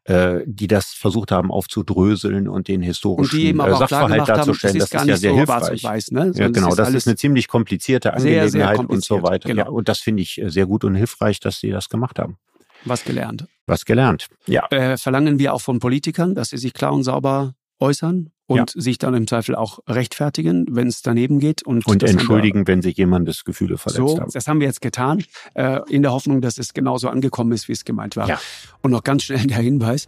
äh, 0.08 0.44
die 0.46 0.68
das 0.68 0.94
versucht 0.94 1.32
haben 1.32 1.52
aufzudröseln 1.52 2.48
und 2.48 2.70
den 2.70 2.82
historischen 2.82 3.60
und 3.60 3.68
äh, 3.68 3.76
Sachverhalt 3.76 4.30
darzustellen. 4.30 4.80
das, 4.80 4.90
das 4.90 5.02
ist 5.02 5.08
ja 5.10 5.18
sehr 5.18 5.32
so 5.32 5.38
hilfreich. 5.38 5.84
Weiß, 5.84 6.12
ne? 6.12 6.32
ja, 6.34 6.48
genau, 6.48 6.74
das 6.76 6.94
ist, 6.94 7.08
eine 7.08 7.18
ziemlich 7.18 7.50
komplizierte 7.50 8.14
Angelegenheit 8.14 8.52
sehr, 8.52 8.76
sehr 8.78 8.90
und 8.90 9.04
so 9.04 9.22
weiter. 9.22 9.50
Genau. 9.50 9.64
Ja, 9.64 9.70
und 9.70 9.90
das 9.90 10.00
finde 10.00 10.24
ich 10.24 10.42
äh, 10.42 10.50
sehr 10.50 10.66
gut 10.66 10.86
und 10.86 10.96
hilfreich, 10.96 11.42
dass 11.42 11.60
sie 11.60 11.72
das 11.72 11.90
gemacht 11.90 12.20
haben. 12.20 12.38
Was 12.86 13.04
gelernt. 13.04 13.48
Was 13.66 13.84
gelernt, 13.84 14.28
ja. 14.46 14.66
Äh, 14.70 14.96
verlangen 14.96 15.40
wir 15.40 15.54
auch 15.54 15.62
von 15.62 15.80
Politikern, 15.80 16.36
dass 16.36 16.52
sie 16.52 16.58
sich 16.58 16.74
klar 16.74 16.94
und 16.94 17.04
sauber 17.04 17.54
äußern 17.80 18.32
und 18.48 18.74
ja. 18.74 18.82
sich 18.82 18.98
dann 18.98 19.14
im 19.14 19.28
Zweifel 19.28 19.56
auch 19.56 19.80
rechtfertigen, 19.88 20.66
wenn 20.70 20.88
es 20.88 21.02
daneben 21.02 21.40
geht. 21.40 21.64
Und, 21.64 21.86
und 21.86 22.02
entschuldigen, 22.04 22.62
wir, 22.62 22.68
wenn 22.68 22.82
sich 22.82 22.98
jemandes 22.98 23.44
Gefühle 23.44 23.78
verletzt 23.78 24.16
so, 24.16 24.20
haben. 24.20 24.32
Das 24.32 24.48
haben 24.48 24.62
wir 24.62 24.68
jetzt 24.68 24.82
getan, 24.82 25.24
äh, 25.54 25.82
in 25.90 26.02
der 26.02 26.14
Hoffnung, 26.14 26.42
dass 26.42 26.58
es 26.58 26.74
genauso 26.74 27.10
angekommen 27.10 27.52
ist, 27.52 27.68
wie 27.68 27.74
es 27.74 27.84
gemeint 27.86 28.16
war. 28.16 28.28
Ja. 28.28 28.40
Und 28.82 28.92
noch 28.92 29.04
ganz 29.04 29.24
schnell 29.24 29.46
der 29.46 29.58
Hinweis, 29.58 30.08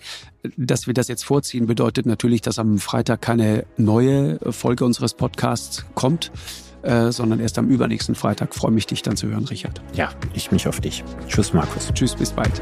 dass 0.56 0.88
wir 0.88 0.93
das 0.93 1.10
jetzt 1.10 1.25
vorziehen, 1.25 1.67
bedeutet 1.67 2.06
natürlich, 2.06 2.41
dass 2.41 2.60
am 2.60 2.80
Freitag 2.80 3.21
keine 3.21 3.65
neue 3.78 4.39
Folge 4.52 4.86
unseres 4.86 5.13
Podcasts 5.13 5.86
kommt. 5.93 6.32
Äh, 6.82 7.12
sondern 7.12 7.41
erst 7.41 7.58
am 7.58 7.67
übernächsten 7.67 8.15
Freitag. 8.15 8.56
Freue 8.56 8.71
mich, 8.71 8.88
dich 8.88 9.02
dann 9.02 9.17
zu 9.17 9.28
hören, 9.28 9.43
Richard. 9.43 9.82
Ja, 9.91 10.12
ich 10.34 10.49
mich 10.54 10.65
auf 10.65 10.80
dich. 10.80 11.04
Tschüss, 11.28 11.52
Markus. 11.52 11.91
Tschüss, 11.93 12.15
bis 12.15 12.32
bald. 12.32 12.62